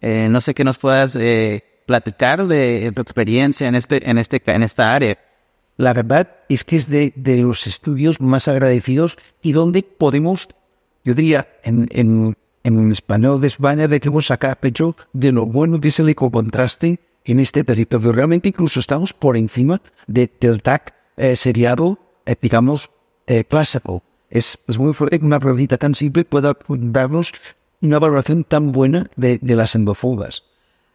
Eh, 0.00 0.28
no 0.30 0.40
sé 0.40 0.54
qué 0.54 0.64
nos 0.64 0.78
puedas 0.78 1.16
eh, 1.16 1.64
platicar 1.86 2.46
de, 2.46 2.92
tu 2.94 3.00
experiencia 3.00 3.66
en 3.68 3.74
este, 3.74 4.08
en 4.08 4.18
este, 4.18 4.42
en 4.46 4.62
esta 4.62 4.94
área. 4.94 5.18
La 5.76 5.92
verdad 5.92 6.36
es 6.48 6.64
que 6.64 6.76
es 6.76 6.88
de, 6.88 7.12
de 7.16 7.38
los 7.38 7.66
estudios 7.66 8.20
más 8.20 8.48
agradecidos 8.48 9.16
y 9.42 9.52
donde 9.52 9.82
podemos, 9.82 10.48
yo 11.04 11.14
diría, 11.14 11.48
en, 11.62 11.88
en, 11.90 12.36
en 12.64 12.92
español 12.92 13.40
de 13.40 13.46
España, 13.46 13.88
de 13.88 14.00
que 14.00 14.08
hemos 14.08 14.26
sacado 14.26 14.56
pecho 14.56 14.96
de 15.12 15.32
lo 15.32 15.46
bueno 15.46 15.80
que 15.80 15.88
es 15.88 15.98
el 16.00 16.08
ecocontraste 16.08 17.00
en 17.24 17.40
este 17.40 17.64
territorio. 17.64 18.12
Realmente 18.12 18.48
incluso 18.48 18.80
estamos 18.80 19.12
por 19.12 19.36
encima 19.36 19.80
de, 20.06 20.30
del 20.40 20.62
TAC 20.62 20.94
eh, 21.18 21.36
seriado, 21.36 21.98
eh, 22.24 22.36
digamos, 22.40 22.90
eh, 23.26 23.44
clásico. 23.44 24.02
Es, 24.30 24.58
muy 24.78 24.92
fuerte 24.94 25.18
que 25.18 25.26
una 25.26 25.40
pregunta 25.40 25.76
tan 25.76 25.94
simple 25.94 26.24
pueda 26.24 26.56
darnos 26.68 27.32
una 27.80 27.98
valoración 27.98 28.44
tan 28.44 28.72
buena 28.72 29.10
de, 29.16 29.38
las 29.42 29.74
endofugas. 29.74 30.44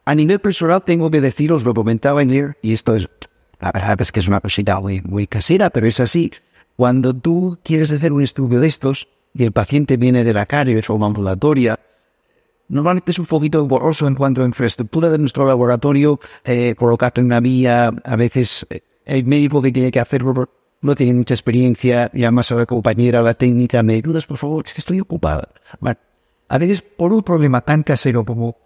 A 0.05 0.15
nivel 0.15 0.39
personal 0.39 0.83
tengo 0.83 1.11
que 1.11 1.21
deciros, 1.21 1.63
lo 1.63 1.73
comentaba 1.73 2.21
ayer, 2.21 2.57
y 2.61 2.73
esto 2.73 2.95
es, 2.95 3.09
la 3.59 3.71
verdad 3.71 4.01
es 4.01 4.11
que 4.11 4.19
es 4.19 4.27
una 4.27 4.41
cosita 4.41 4.79
muy, 4.79 5.27
casera, 5.27 5.69
pero 5.69 5.87
es 5.87 5.99
así. 5.99 6.31
Cuando 6.75 7.13
tú 7.13 7.57
quieres 7.63 7.91
hacer 7.91 8.11
un 8.11 8.21
estudio 8.21 8.59
de 8.59 8.67
estos 8.67 9.07
y 9.33 9.43
el 9.43 9.51
paciente 9.51 9.97
viene 9.97 10.23
de 10.23 10.33
la 10.33 10.45
carie 10.45 10.75
de 10.75 10.81
forma 10.81 11.07
ambulatoria, 11.07 11.79
normalmente 12.67 13.11
es 13.11 13.19
un 13.19 13.25
poquito 13.25 13.65
borroso 13.65 14.07
en 14.07 14.15
cuanto 14.15 14.41
a 14.41 14.45
infraestructura 14.45 15.09
de 15.09 15.17
nuestro 15.17 15.45
laboratorio, 15.45 16.19
eh, 16.43 16.75
colocarte 16.77 17.21
en 17.21 17.27
una 17.27 17.39
vía, 17.39 17.91
a 18.03 18.15
veces 18.15 18.65
el 19.05 19.25
médico 19.25 19.61
que 19.61 19.71
tiene 19.71 19.91
que 19.91 19.99
hacerlo 19.99 20.49
no 20.81 20.95
tiene 20.95 21.13
mucha 21.13 21.33
experiencia, 21.33 22.11
llama 22.13 22.41
a 22.41 22.43
su 22.43 22.65
compañera, 22.65 23.21
la 23.21 23.33
técnica, 23.33 23.81
me 23.83 23.95
ayudas 23.95 24.27
por 24.27 24.37
favor, 24.37 24.65
es 24.67 24.73
que 24.73 24.81
estoy 24.81 24.99
ocupada. 24.99 25.49
Bueno, 25.79 25.97
a 26.49 26.57
veces 26.57 26.81
por 26.81 27.13
un 27.13 27.23
problema 27.23 27.61
tan 27.61 27.83
casero 27.83 28.25
como 28.25 28.57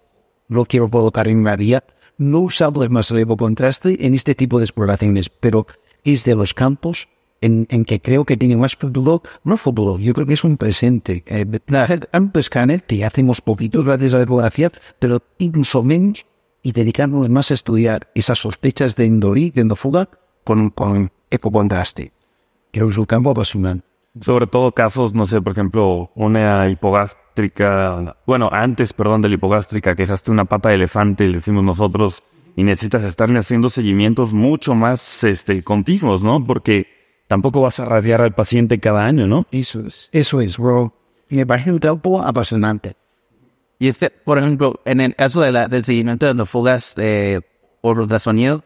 lo 0.48 0.64
quiero 0.64 0.88
colocar 0.88 1.28
en 1.28 1.38
una 1.38 1.56
vía, 1.56 1.84
no 2.16 2.40
usamos 2.40 2.90
más 2.90 3.10
el 3.12 3.26
contraste 3.26 4.04
en 4.04 4.14
este 4.14 4.34
tipo 4.34 4.58
de 4.58 4.64
exploraciones, 4.64 5.28
pero 5.28 5.66
es 6.04 6.24
de 6.24 6.34
los 6.34 6.54
campos 6.54 7.08
en, 7.40 7.68
en 7.70 7.84
que 7.84 8.00
creo 8.00 8.24
que 8.24 8.36
tiene 8.36 8.56
más 8.56 8.74
futuro, 8.74 9.22
no 9.44 9.56
futuro, 9.56 9.98
yo 9.98 10.12
creo 10.12 10.26
que 10.26 10.34
es 10.34 10.42
un 10.42 10.56
presente. 10.56 11.22
Eh, 11.26 11.46
un 11.46 12.32
escáner 12.34 12.82
que 12.82 13.04
hacemos 13.04 13.40
poquito 13.40 13.84
gracias 13.84 14.14
a 14.14 14.18
la 14.18 14.24
ecografía, 14.24 14.72
pero 14.98 15.22
incluso 15.38 15.84
menos 15.84 16.26
y 16.62 16.72
dedicarnos 16.72 17.28
más 17.28 17.52
a 17.52 17.54
estudiar 17.54 18.08
esas 18.14 18.40
sospechas 18.40 18.96
de 18.96 19.04
endorí, 19.04 19.50
de 19.50 19.60
endofuga, 19.60 20.08
con, 20.48 20.70
con 20.70 21.12
ecocontraste. 21.30 22.10
Creo 22.72 22.86
que 22.86 22.92
es 22.92 22.98
un 22.98 23.04
campo 23.04 23.30
apasionante. 23.30 23.84
Sobre 24.22 24.46
todo 24.46 24.72
casos, 24.72 25.12
no 25.12 25.26
sé, 25.26 25.42
por 25.42 25.52
ejemplo, 25.52 26.10
una 26.14 26.70
hipogástrica, 26.70 28.16
bueno, 28.26 28.48
antes, 28.50 28.94
perdón, 28.94 29.20
de 29.20 29.28
la 29.28 29.34
hipogástrica, 29.34 29.94
que 29.94 30.04
dejaste 30.04 30.30
una 30.30 30.46
pata 30.46 30.70
de 30.70 30.76
elefante, 30.76 31.26
le 31.26 31.34
decimos 31.34 31.64
nosotros, 31.64 32.24
y 32.56 32.64
necesitas 32.64 33.04
estarle 33.04 33.38
haciendo 33.38 33.68
seguimientos 33.68 34.32
mucho 34.32 34.74
más 34.74 35.22
este, 35.22 35.62
continuos, 35.62 36.22
¿no? 36.22 36.42
Porque 36.42 36.86
tampoco 37.26 37.60
vas 37.60 37.78
a 37.78 37.84
radiar 37.84 38.22
al 38.22 38.34
paciente 38.34 38.80
cada 38.80 39.04
año, 39.04 39.26
¿no? 39.26 39.46
Eso 39.50 39.80
es, 39.86 40.08
eso 40.12 40.40
es, 40.40 40.56
bro. 40.56 40.94
Y 41.28 41.36
me 41.36 41.46
parece 41.46 41.70
un 41.70 41.78
campo 41.78 42.22
apasionante. 42.22 42.94
Y 43.78 43.88
este, 43.88 44.08
por 44.08 44.38
ejemplo, 44.38 44.80
en 44.86 45.02
el 45.02 45.14
caso 45.14 45.42
de 45.42 45.52
la, 45.52 45.68
del 45.68 45.84
seguimiento 45.84 46.24
de 46.24 46.32
las 46.32 46.48
fugas 46.48 46.94
de, 46.96 47.42
por 47.82 48.00
ultrasonido, 48.00 48.64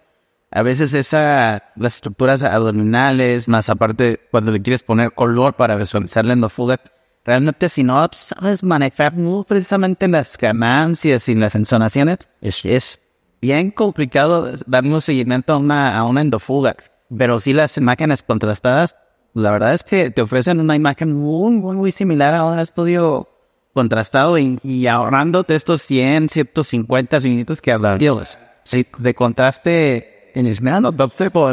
a 0.53 0.63
veces 0.63 0.93
esa, 0.93 1.73
las 1.77 1.97
estructuras 1.97 2.43
abdominales, 2.43 3.49
más 3.49 3.71
aparte 3.71 4.21
cuando 4.31 4.53
le 4.53 4.61
quieres 4.61 4.83
poner 4.83 5.13
color 5.13 5.55
para 5.55 5.77
visualizar 5.77 6.27
la 6.27 6.35
endofuga, 6.35 6.79
realmente 7.25 7.71
si 7.71 7.83
no 7.83 8.07
sabes 8.13 8.63
manejar 8.63 9.15
muy 9.15 9.45
precisamente 9.45 10.07
las 10.09 10.37
ganancias 10.37 11.29
y 11.31 11.35
las 11.35 11.55
ensonaciones, 11.55 12.19
es, 12.43 12.65
es 12.67 13.01
bien 13.41 13.71
complicado 13.71 14.53
dar 14.67 14.85
un 14.85 15.01
seguimiento 15.01 15.55
a 15.55 15.57
una, 15.57 15.97
a 15.97 16.05
una 16.05 16.21
endofuga. 16.21 16.77
Pero 17.17 17.39
si 17.39 17.55
las 17.55 17.79
imágenes 17.79 18.23
contrastadas, 18.23 18.95
la 19.33 19.53
verdad 19.53 19.73
es 19.73 19.83
que 19.83 20.11
te 20.11 20.21
ofrecen 20.21 20.61
una 20.61 20.77
imagen 20.77 21.15
muy, 21.15 21.53
muy, 21.53 21.77
muy 21.77 21.93
similar 21.93 22.35
a 22.35 22.45
un 22.45 22.59
estudio 22.59 23.27
contrastado 23.73 24.37
y, 24.37 24.87
ahorrándote 24.87 25.55
estos 25.55 25.81
100, 25.81 26.29
150 26.29 27.21
minutos 27.21 27.63
que 27.63 27.73
hablaríamos. 27.73 28.39
Sí, 28.65 28.87
de 28.99 29.15
contraste 29.15 30.12
en 30.35 30.47
esmeralda, 30.47 30.91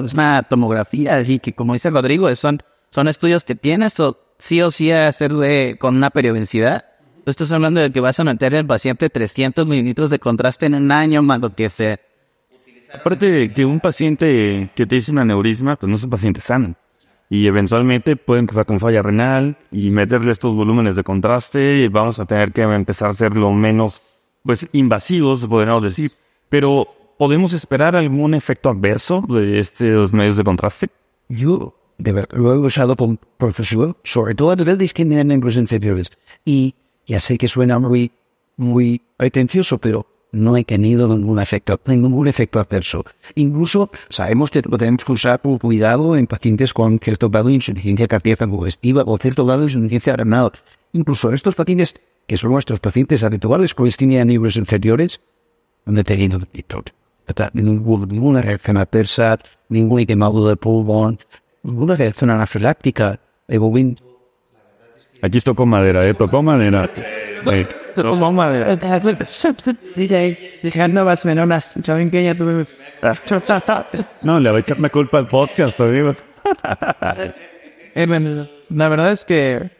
es 0.03 0.13
una 0.13 0.43
tomografía, 0.43 1.21
y 1.21 1.39
que 1.39 1.53
como 1.53 1.73
dice 1.73 1.89
Rodrigo, 1.89 2.33
son, 2.35 2.61
son 2.91 3.07
estudios 3.07 3.43
que 3.43 3.55
tienes 3.55 3.99
o 3.99 4.17
sí 4.37 4.61
o 4.61 4.71
sí 4.71 4.91
hacer 4.91 5.31
con 5.77 5.97
una 5.97 6.09
periodicidad. 6.09 6.85
Tú 7.23 7.31
estás 7.31 7.51
hablando 7.51 7.81
de 7.81 7.91
que 7.91 7.99
vas 7.99 8.19
a 8.19 8.23
meter 8.23 8.55
al 8.55 8.65
paciente 8.65 9.09
300 9.09 9.67
mililitros 9.67 10.09
de 10.09 10.19
contraste 10.19 10.65
en 10.65 10.75
un 10.75 10.91
año, 10.91 11.21
más 11.21 11.39
lo 11.39 11.53
que 11.53 11.69
sea. 11.69 11.99
Aparte 12.93 13.53
que 13.53 13.65
un 13.65 13.79
paciente 13.79 14.71
que 14.75 14.85
te 14.87 14.95
dice 14.95 15.11
un 15.11 15.19
aneurisma, 15.19 15.75
pues 15.75 15.89
no 15.89 15.95
es 15.95 16.03
un 16.03 16.09
paciente 16.09 16.41
sano. 16.41 16.75
Y 17.29 17.45
eventualmente 17.45 18.15
puede 18.15 18.39
empezar 18.39 18.65
con 18.65 18.79
falla 18.79 19.03
renal 19.03 19.57
y 19.71 19.91
meterle 19.91 20.31
estos 20.31 20.55
volúmenes 20.55 20.95
de 20.95 21.03
contraste 21.03 21.81
y 21.81 21.87
vamos 21.87 22.19
a 22.19 22.25
tener 22.25 22.51
que 22.51 22.63
empezar 22.63 23.09
a 23.09 23.13
ser 23.13 23.37
lo 23.37 23.51
menos, 23.51 24.01
pues, 24.43 24.67
invasivos, 24.71 25.45
podríamos 25.45 25.83
decir. 25.83 26.11
Pero 26.49 26.87
¿Podemos 27.19 27.51
esperar 27.51 27.97
algún 27.97 28.33
efecto 28.33 28.69
adverso 28.69 29.21
de 29.27 29.59
estos 29.59 30.13
medios 30.13 30.37
de 30.37 30.43
contraste? 30.45 30.89
Yo, 31.27 31.75
de 31.97 32.13
verdad, 32.13 32.37
lo 32.37 32.53
he 32.53 32.57
usado 32.57 32.95
con 32.95 33.19
profesión, 33.37 33.97
sobre 34.05 34.35
todo 34.35 34.51
a 34.51 34.55
nivel 34.55 34.77
de 34.77 34.89
en 34.95 35.27
miembros 35.27 35.57
inferiores. 35.57 36.13
Y 36.45 36.75
ya 37.05 37.19
sé 37.19 37.37
que 37.37 37.49
suena 37.49 37.77
muy, 37.77 38.13
muy 38.55 39.01
pretencioso, 39.17 39.79
pero 39.79 40.07
no 40.31 40.55
he 40.55 40.63
tenido 40.63 41.09
ningún 41.09 41.41
efecto, 41.41 41.77
ningún 41.87 42.29
efecto 42.29 42.57
adverso. 42.57 43.03
Incluso 43.35 43.91
sabemos 44.09 44.49
que 44.49 44.61
tenemos 44.61 45.03
que 45.03 45.11
usar 45.11 45.41
con 45.41 45.57
cuidado 45.57 46.15
en 46.15 46.25
pacientes 46.25 46.73
con 46.73 46.99
cierto 46.99 47.29
grado 47.29 47.49
de 47.49 47.55
insuficiencia 47.55 48.07
cardíaca 48.07 48.47
congestiva 48.47 49.03
o 49.05 49.17
cierto 49.17 49.45
grado 49.45 49.59
de 49.59 49.65
insuficiencia 49.65 50.15
renal. 50.15 50.53
Incluso 50.93 51.33
estos 51.33 51.53
pacientes, 51.53 51.95
que 52.25 52.37
son 52.37 52.53
nuestros 52.53 52.79
pacientes 52.79 53.25
habituales 53.25 53.75
con 53.75 53.89
en 53.99 54.27
miembros 54.27 54.55
inferiores, 54.55 55.19
han 55.85 56.01
tenido 56.05 56.39
ninguna 57.53 58.41
reacción 58.41 58.77
adversa, 58.77 59.37
ningún 59.69 60.05
quemado 60.05 60.47
de 60.47 60.55
pulmón, 60.55 61.19
ninguna 61.63 61.95
reacción 61.95 62.29
anafiláctica. 62.29 63.19
De 63.47 63.59
momento. 63.59 64.03
Aquí 65.21 65.41
tocó 65.41 65.65
madera, 65.65 66.07
¿eh? 66.07 66.13
Tocó 66.13 66.41
madera. 66.41 66.89
Tocó 67.95 68.31
madera. 68.31 68.73
No, 74.21 74.39
le 74.39 74.49
voy 74.51 74.57
a 74.57 74.61
echar 74.61 74.79
la 74.79 74.89
culpa 74.89 75.17
al 75.17 75.27
podcast, 75.27 75.79
digo. 75.79 76.15
Eh, 77.95 78.47
la 78.69 78.87
verdad 78.87 79.11
es 79.11 79.25
que 79.25 79.71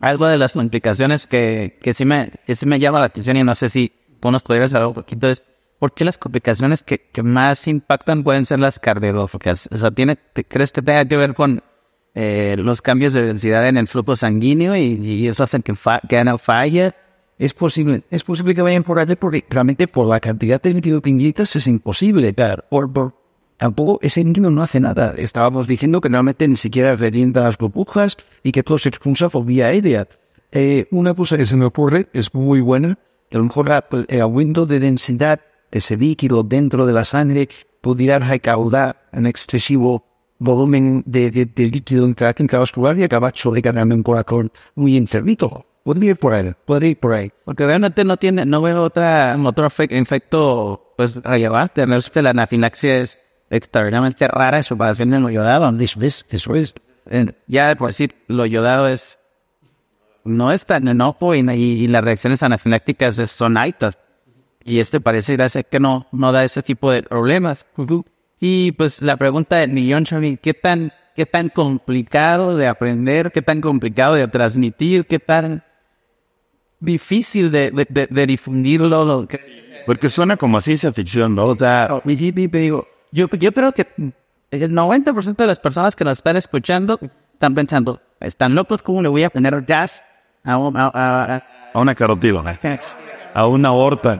algo 0.00 0.26
de 0.26 0.38
las 0.38 0.52
complicaciones 0.54 1.26
que, 1.26 1.78
que, 1.82 1.92
sí 1.92 2.04
me, 2.04 2.32
que 2.46 2.56
sí 2.56 2.66
me 2.66 2.78
llama 2.78 3.00
la 3.00 3.06
atención 3.06 3.36
y 3.36 3.44
no 3.44 3.54
sé 3.54 3.68
si 3.68 3.92
tú 4.20 4.30
nos 4.30 4.42
podrías 4.42 4.72
hablar 4.74 4.88
un 4.88 4.94
poquito 4.94 5.28
es 5.28 5.42
¿por 5.78 5.92
qué 5.92 6.04
las 6.04 6.18
complicaciones 6.18 6.82
que, 6.82 6.98
que 7.12 7.22
más 7.22 7.66
impactan 7.68 8.22
pueden 8.22 8.46
ser 8.46 8.58
las 8.60 8.78
cardiológicas? 8.78 9.68
O 9.72 9.76
sea, 9.76 9.90
¿tiene, 9.90 10.18
¿crees 10.48 10.72
que 10.72 10.82
tenga 10.82 11.04
que 11.04 11.16
ver 11.16 11.34
con 11.34 11.62
eh, 12.14 12.56
los 12.58 12.82
cambios 12.82 13.12
de 13.12 13.22
densidad 13.22 13.66
en 13.68 13.76
el 13.76 13.88
flujo 13.88 14.16
sanguíneo 14.16 14.74
y, 14.76 14.80
y 15.00 15.28
eso 15.28 15.44
hace 15.44 15.60
que, 15.60 15.74
fa 15.74 16.00
que 16.08 16.22
no 16.24 16.38
falle? 16.38 16.92
Es 17.38 17.54
posible, 17.54 18.02
es 18.10 18.24
posible 18.24 18.54
que 18.54 18.62
vayan 18.62 18.82
por 18.82 18.98
ahí 18.98 19.14
porque 19.14 19.44
realmente 19.48 19.86
por 19.86 20.08
la 20.08 20.18
cantidad 20.18 20.60
de 20.60 20.74
líquido 20.74 21.00
que 21.00 21.10
inyectas 21.10 21.54
es 21.54 21.68
imposible. 21.68 22.34
Claro, 22.34 22.64
por, 22.68 22.92
por- 22.92 23.14
tampoco 23.56 24.00
ese 24.02 24.24
líquido 24.24 24.50
no 24.50 24.62
hace 24.62 24.80
nada. 24.80 25.14
Estábamos 25.16 25.68
diciendo 25.68 26.00
que 26.00 26.08
realmente 26.08 26.48
ni 26.48 26.56
siquiera 26.56 26.96
revienta 26.96 27.42
las 27.42 27.56
burbujas 27.56 28.16
y 28.42 28.50
que 28.50 28.64
todo 28.64 28.78
se 28.78 28.88
expulsa 28.88 29.28
por 29.28 29.44
vía 29.44 29.66
aérea. 29.68 30.08
Eh, 30.50 30.86
una 30.90 31.14
cosa 31.14 31.36
que 31.36 31.46
se 31.46 31.56
me 31.56 31.66
ocurre 31.66 32.08
es 32.12 32.34
muy 32.34 32.60
buena, 32.60 32.98
que 33.30 33.36
a 33.36 33.38
lo 33.38 33.44
mejor 33.44 33.68
la- 33.68 33.84
el 34.08 34.20
aumento 34.20 34.66
de 34.66 34.80
densidad 34.80 35.38
de 35.38 35.44
ese 35.70 35.96
líquido 35.96 36.42
dentro 36.42 36.86
de 36.86 36.92
la 36.92 37.04
sangre 37.04 37.48
pudiera 37.80 38.18
recaudar 38.18 39.08
un 39.12 39.26
excesivo 39.26 40.04
volumen 40.38 41.02
de, 41.06 41.30
de- 41.30 41.46
de 41.46 41.66
líquido 41.66 42.06
intravascular 42.06 42.98
y 42.98 43.02
acabar 43.04 43.32
sobrecargando 43.34 43.94
un 43.94 44.02
corazón 44.02 44.52
muy 44.74 44.96
enfermito. 44.96 45.64
Podría 45.84 46.10
ir 46.10 46.16
por 46.16 46.34
ahí, 46.34 46.52
podría 46.66 46.90
ir 46.90 46.98
por 46.98 47.12
ahí. 47.14 47.32
Porque 47.44 47.64
realmente 47.64 48.04
no 48.04 48.16
tiene, 48.18 48.44
no 48.44 48.60
veo 48.60 48.82
otra, 48.82 49.36
otro 49.42 49.66
efe- 49.68 49.88
efecto 49.90 50.92
pues 50.96 51.16
relevante. 51.16 51.86
Realmente 51.86 52.22
la 52.22 52.30
anafilaxia 52.30 52.98
es 52.98 53.18
extraordinariamente 53.50 54.28
rara 54.28 54.58
en 54.58 54.64
su 54.64 54.74
comparación 54.74 55.14
en 55.14 55.22
lo 55.22 55.30
yodado. 55.30 55.68
Eso 55.80 56.00
es, 56.02 56.26
eso 56.28 56.54
es. 56.54 56.74
Ya 57.46 57.74
por 57.76 57.88
decir, 57.88 58.14
lo 58.26 58.44
yodado 58.44 58.86
es 58.88 59.18
no 60.24 60.52
es 60.52 60.66
tan 60.66 60.86
enojo 60.88 61.34
y, 61.34 61.38
y- 61.40 61.54
y 61.84 61.86
las 61.88 62.04
reacciones 62.04 62.42
anafilácticas 62.42 63.16
son 63.30 63.56
altas. 63.56 63.98
Y 64.68 64.80
este 64.80 65.00
parece 65.00 65.36
ser 65.48 65.64
que 65.66 65.80
no, 65.80 66.06
no 66.12 66.30
da 66.32 66.44
ese 66.44 66.62
tipo 66.62 66.90
de 66.92 67.02
problemas. 67.02 67.64
Y 68.38 68.72
pues 68.72 69.00
la 69.02 69.16
pregunta 69.16 69.56
del 69.56 69.70
millón, 69.72 70.04
Xavi, 70.04 70.36
¿qué 70.36 70.52
tan, 70.54 70.92
qué 71.16 71.24
tan 71.26 71.48
complicado 71.48 72.56
de 72.56 72.68
aprender, 72.68 73.32
qué 73.32 73.42
tan 73.42 73.60
complicado 73.60 74.14
de 74.14 74.28
transmitir, 74.28 75.06
qué 75.06 75.18
tan 75.18 75.64
difícil 76.80 77.50
de, 77.50 77.70
de, 77.70 77.86
de- 77.88 78.06
de 78.08 78.26
difundirlo? 78.26 79.04
Lo 79.04 79.26
que- 79.26 79.40
Porque 79.86 80.08
suena 80.08 80.36
como 80.36 80.60
ciencia 80.60 80.92
ficción, 80.92 81.34
¿no? 81.34 81.46
O 81.46 81.56
sea, 81.56 82.00
digo, 82.04 82.86
yo, 83.10 83.26
yo 83.30 83.52
creo 83.52 83.72
que 83.72 83.86
el 84.50 84.72
90% 84.72 85.36
de 85.36 85.46
las 85.46 85.58
personas 85.58 85.96
que 85.96 86.04
nos 86.04 86.18
están 86.18 86.36
escuchando 86.36 86.98
están 87.32 87.54
pensando, 87.54 88.00
están 88.20 88.54
locos, 88.54 88.82
¿cómo 88.82 89.00
le 89.02 89.08
voy 89.08 89.22
a 89.24 89.30
poner 89.30 89.62
gas 89.62 90.04
a- 90.44 90.54
a- 90.54 90.90
a- 90.94 91.42
a 91.72 91.80
una 91.80 91.94
carotida, 91.94 92.42
a 93.38 93.46
una 93.46 93.68
aorta. 93.68 94.18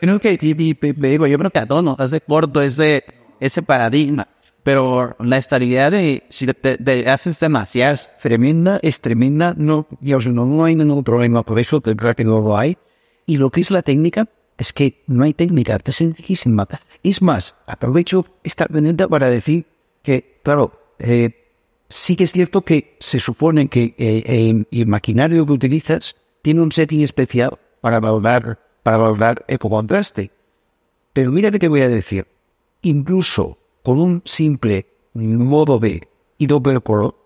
Creo 0.00 0.20
que, 0.20 0.36
digo, 0.38 1.26
yo 1.26 1.38
creo 1.38 1.50
que 1.50 1.58
a 1.58 1.66
todos 1.66 1.82
nos 1.82 1.98
hace 1.98 2.20
corto 2.20 2.62
ese, 2.62 3.04
ese 3.40 3.62
paradigma. 3.62 4.28
Pero 4.62 5.16
la 5.18 5.38
estabilidad 5.38 5.90
de, 5.90 6.22
si 6.28 6.46
te, 6.46 7.10
haces 7.10 7.40
demasiado, 7.40 7.96
tremenda, 8.22 8.78
es 8.80 9.00
tremenda, 9.00 9.54
no, 9.56 9.88
digo, 10.00 10.20
no, 10.20 10.46
no 10.46 10.64
hay 10.64 10.76
ningún 10.76 11.02
problema 11.02 11.42
por 11.42 11.58
eso, 11.58 11.80
verdad 11.80 12.14
que 12.14 12.22
no 12.22 12.38
lo 12.38 12.56
hay. 12.56 12.78
Y 13.26 13.38
lo 13.38 13.50
que 13.50 13.60
es 13.60 13.72
la 13.72 13.82
técnica, 13.82 14.28
es 14.56 14.72
que 14.72 15.02
no 15.08 15.24
hay 15.24 15.34
técnica, 15.34 15.80
es 15.84 15.96
sencillísima. 15.96 16.68
Es 17.02 17.22
más, 17.22 17.56
aprovecho 17.66 18.24
esta 18.44 18.66
veneta 18.70 19.08
para 19.08 19.28
decir 19.28 19.66
que, 20.04 20.38
claro, 20.44 20.94
eh, 21.00 21.30
sí 21.88 22.14
que 22.14 22.22
es 22.24 22.30
cierto 22.30 22.62
que 22.62 22.96
se 23.00 23.18
supone 23.18 23.66
que 23.68 23.96
eh, 23.98 24.22
eh, 24.26 24.64
el 24.70 24.86
maquinario 24.86 25.44
que 25.44 25.52
utilizas 25.52 26.14
tiene 26.40 26.60
un 26.60 26.70
setting 26.70 27.02
especial 27.02 27.58
para 27.82 28.00
valorar, 28.00 28.58
para 28.82 28.96
valorar 28.96 29.44
el 29.48 29.58
contraste. 29.58 30.30
Pero 31.12 31.30
mira 31.30 31.50
que 31.50 31.58
te 31.58 31.68
voy 31.68 31.82
a 31.82 31.88
decir, 31.90 32.26
incluso 32.80 33.58
con 33.82 33.98
un 33.98 34.22
simple 34.24 34.86
modo 35.12 35.78
de 35.78 36.08
hidropercoro, 36.38 37.18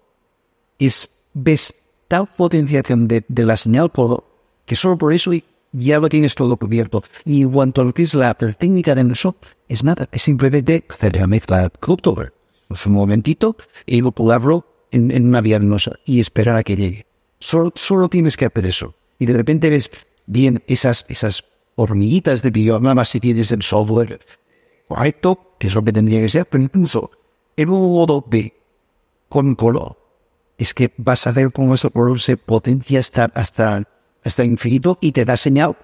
es, 0.80 1.22
ves 1.34 1.74
tal 2.08 2.26
potenciación 2.26 3.06
de, 3.06 3.24
de 3.28 3.44
la 3.44 3.56
señal 3.56 3.90
por 3.90 4.24
que 4.64 4.74
solo 4.74 4.98
por 4.98 5.12
eso 5.12 5.30
ya 5.72 6.00
lo 6.00 6.08
tienes 6.08 6.34
todo 6.34 6.56
cubierto. 6.56 7.04
Y 7.24 7.42
en 7.42 7.50
cuanto 7.50 7.82
a 7.82 7.84
lo 7.84 7.94
que 7.94 8.02
es 8.02 8.14
la 8.14 8.34
técnica 8.34 8.94
de 8.94 9.12
eso, 9.12 9.36
es 9.68 9.84
nada, 9.84 10.08
es 10.10 10.22
simplemente 10.22 10.84
hacer 10.88 11.16
la 11.16 11.26
mezcla 11.26 11.70
Cryptover. 11.70 12.32
Es 12.70 12.86
un 12.86 12.94
momentito 12.94 13.56
y 13.84 14.02
popularlo 14.02 14.66
en, 14.90 15.10
en 15.10 15.28
una 15.28 15.40
vía 15.42 15.58
venosa 15.58 15.92
y 16.04 16.18
esperar 16.18 16.56
a 16.56 16.64
que 16.64 16.76
llegue. 16.76 17.06
Solo, 17.38 17.72
solo 17.74 18.08
tienes 18.08 18.36
que 18.36 18.46
hacer 18.46 18.66
eso. 18.66 18.94
Y 19.18 19.26
de 19.26 19.34
repente 19.34 19.70
ves 19.70 19.90
bien 20.26 20.62
esas, 20.66 21.06
esas 21.08 21.44
hormiguitas 21.74 22.42
de 22.42 22.50
bioma 22.50 23.04
si 23.04 23.20
tienes 23.20 23.52
el 23.52 23.62
software 23.62 24.20
correcto, 24.88 25.54
que 25.58 25.66
es 25.68 25.74
lo 25.74 25.84
que 25.84 25.92
tendría 25.92 26.20
que 26.20 26.28
ser, 26.28 26.46
pero 26.46 26.62
incluso 26.62 27.10
en 27.56 27.70
un 27.70 27.92
modo 27.92 28.24
B 28.26 28.54
con 29.28 29.54
color, 29.54 29.96
es 30.58 30.74
que 30.74 30.92
vas 30.96 31.26
a 31.26 31.32
ver 31.32 31.52
cómo 31.52 31.74
ese 31.74 31.90
color 31.90 32.20
se 32.20 32.36
potencia 32.36 33.00
hasta, 33.00 33.24
hasta, 33.34 33.82
hasta 34.24 34.44
infinito 34.44 34.98
y 35.00 35.12
te 35.12 35.24
da 35.24 35.36
señal 35.36 35.76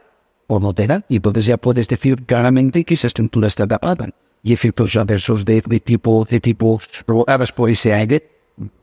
o 0.47 0.61
no 0.61 0.75
te 0.75 0.87
da. 0.87 1.05
Y 1.09 1.17
entonces 1.17 1.47
ya 1.47 1.57
puedes 1.57 1.89
decir 1.89 2.25
claramente 2.25 2.85
que 2.85 2.95
esa 2.95 3.07
estructura 3.07 3.49
está 3.49 3.67
tapada. 3.67 4.11
Y 4.43 4.53
efectos 4.53 4.97
adversos 4.97 5.45
de, 5.45 5.63
de 5.65 5.81
tipo, 5.81 6.27
de 6.29 6.41
tipo 6.41 6.81
provocados 7.07 7.53
por 7.53 7.71
ese 7.71 7.93
aire, 7.93 8.29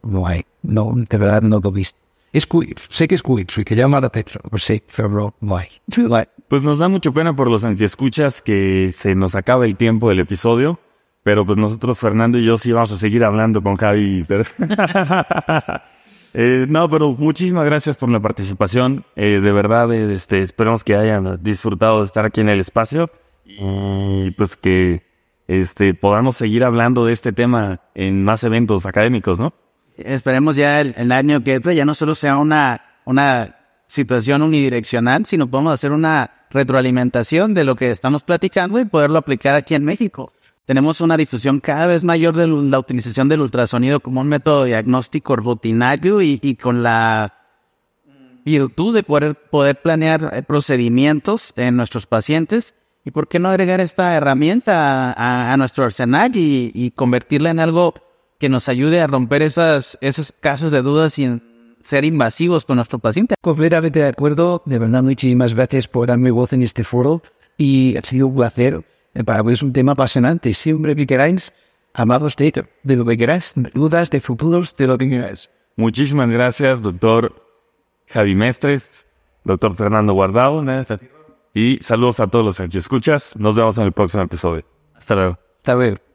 no 0.04 0.26
hay. 0.26 0.46
No, 0.62 0.94
de 0.96 1.18
verdad 1.18 1.42
no 1.42 1.60
lo 1.60 1.70
he 1.70 1.74
visto. 1.74 2.00
Es 2.32 2.46
cool, 2.46 2.68
sé 2.78 3.08
que 3.08 3.16
es 3.16 3.24
soy 3.48 3.64
que 3.64 3.76
llama 3.76 4.00
la 4.00 4.08
atención, 4.08 4.42
pero 4.44 4.58
sí, 4.60 4.84
pero. 4.96 5.34
Pues 6.48 6.62
nos 6.64 6.80
da 6.80 6.88
mucho 6.88 7.12
pena 7.14 7.36
por 7.36 7.50
los 7.50 7.64
antiescuchas 7.64 8.42
que 8.42 8.94
se 8.96 9.16
nos 9.16 9.36
acaba 9.36 9.66
el 9.66 9.76
tiempo 9.76 10.10
del 10.10 10.20
episodio. 10.20 10.80
Pero 11.22 11.46
pues 11.46 11.58
nosotros, 11.58 12.00
Fernando 12.00 12.38
y 12.40 12.46
yo, 12.46 12.58
sí 12.58 12.72
vamos 12.72 12.92
a 12.92 12.96
seguir 12.98 13.24
hablando 13.24 13.62
con 13.62 13.76
Javi. 13.76 14.26
pero- 14.28 14.46
Eh, 16.34 16.68
no, 16.70 16.88
pero 16.88 17.14
muchísimas 17.14 17.66
gracias 17.66 17.98
por 17.98 18.10
la 18.10 18.20
participación. 18.20 19.04
Eh, 19.16 19.40
de 19.42 19.52
verdad, 19.52 19.92
eh, 19.92 20.14
este, 20.14 20.42
esperemos 20.44 20.84
que 20.84 20.96
hayan 20.96 21.40
disfrutado 21.42 22.00
de 22.00 22.06
estar 22.06 22.24
aquí 22.24 22.42
en 22.42 22.50
el 22.50 22.60
espacio 22.60 23.10
y 23.46 24.30
pues 24.32 24.56
que 24.56 25.02
este, 25.48 25.96
podamos 25.96 26.38
seguir 26.38 26.64
hablando 26.64 27.04
de 27.04 27.14
este 27.14 27.34
tema 27.34 27.82
en 27.96 28.24
más 28.24 28.44
eventos 28.44 28.86
académicos, 28.86 29.40
¿no? 29.40 29.54
Esperemos 30.06 30.56
ya 30.56 30.82
el, 30.82 31.12
año 31.12 31.44
que 31.44 31.56
entra 31.56 31.74
ya 31.74 31.86
no 31.86 31.96
solo 31.96 32.16
sea 32.16 32.38
una, 32.38 32.82
una 33.06 33.56
situación 33.88 34.42
unidireccional, 34.42 35.26
sino 35.26 35.48
podemos 35.48 35.74
hacer 35.74 35.92
una 35.92 36.32
retroalimentación 36.50 37.54
de 37.54 37.64
lo 37.64 37.76
que 37.76 37.92
estamos 37.92 38.24
platicando 38.24 38.80
y 38.80 38.86
poderlo 38.86 39.18
aplicar 39.18 39.56
aquí 39.56 39.76
en 39.76 39.86
México. 39.86 40.32
Tenemos 40.66 41.02
una 41.02 41.18
difusión 41.18 41.60
cada 41.60 41.88
vez 41.88 42.04
mayor 42.04 42.36
de 42.36 42.48
la 42.48 42.78
utilización 42.78 43.28
del 43.28 43.42
ultrasonido 43.42 44.00
como 44.00 44.22
un 44.22 44.28
método 44.28 44.66
diagnóstico 44.66 45.36
rutinario 45.36 46.22
y, 46.22 46.40
y 46.44 46.56
con 46.56 46.84
la 46.84 47.34
virtud 48.46 48.94
de 48.94 49.04
poder, 49.04 49.36
poder 49.36 49.82
planear 49.82 50.32
eh, 50.34 50.44
procedimientos 50.44 51.54
en 51.56 51.76
nuestros 51.76 52.06
pacientes. 52.06 52.76
¿Y 53.04 53.12
por 53.12 53.28
qué 53.28 53.40
no 53.40 53.50
agregar 53.50 53.80
esta 53.80 54.14
herramienta 54.16 55.12
a, 55.14 55.54
a 55.54 55.58
nuestro 55.58 55.86
arsenal 55.86 56.36
y, 56.36 56.72
y 56.76 56.92
convertirla 56.92 57.50
en 57.50 57.60
algo 57.60 57.96
que 58.40 58.50
nos 58.50 58.70
ayude 58.70 59.02
a 59.02 59.08
romper 59.08 59.42
esas, 59.42 59.98
esos 60.02 60.34
casos 60.40 60.72
de 60.72 60.82
dudas 60.82 61.14
sin 61.14 61.44
ser 61.84 62.06
invasivos 62.06 62.66
con 62.66 62.78
nuestro 62.78 62.98
paciente? 63.00 63.36
Completamente 63.42 64.00
de 64.00 64.08
acuerdo. 64.08 64.64
De 64.66 64.80
verdad, 64.80 65.04
muchísimas 65.04 65.54
gracias 65.54 65.88
por 65.88 66.08
darme 66.08 66.32
voz 66.32 66.54
en 66.54 66.62
este 66.62 66.84
foro 66.84 67.22
y 67.58 67.98
ha 67.98 68.02
sido 68.02 68.28
un 68.28 68.36
placer. 68.36 68.84
Para 69.26 69.44
mí 69.44 69.54
es 69.54 69.62
un 69.62 69.74
tema 69.74 69.92
apasionante. 69.92 70.54
Siempre 70.54 70.96
que 70.96 71.06
queráis, 71.06 71.54
amados 71.94 72.36
de, 72.38 72.66
de 72.84 72.96
lo 72.96 73.06
que 73.06 73.18
queráis, 73.18 73.54
dudas 73.74 74.10
de 74.10 74.22
futuros, 74.22 74.76
de 74.76 74.88
lo 74.88 74.98
que 74.98 75.10
queráis. 75.10 75.50
Muchísimas 75.76 76.30
gracias, 76.30 76.82
doctor 76.82 77.46
Javi 78.08 78.36
Mestres, 78.36 79.08
doctor 79.44 79.76
Fernando 79.76 80.14
Guardado. 80.14 80.64
Y 81.54 81.80
saludos 81.82 82.20
a 82.20 82.28
todos 82.28 82.46
los 82.46 82.70
que 82.70 82.78
escuchas. 82.78 83.36
Nos 83.36 83.56
vemos 83.56 83.78
en 83.78 83.86
el 83.86 83.92
próximo 83.92 84.24
episodio. 84.24 84.64
Hasta 84.96 85.16
luego. 85.16 85.40
Hasta 85.58 85.76
luego. 85.76 86.09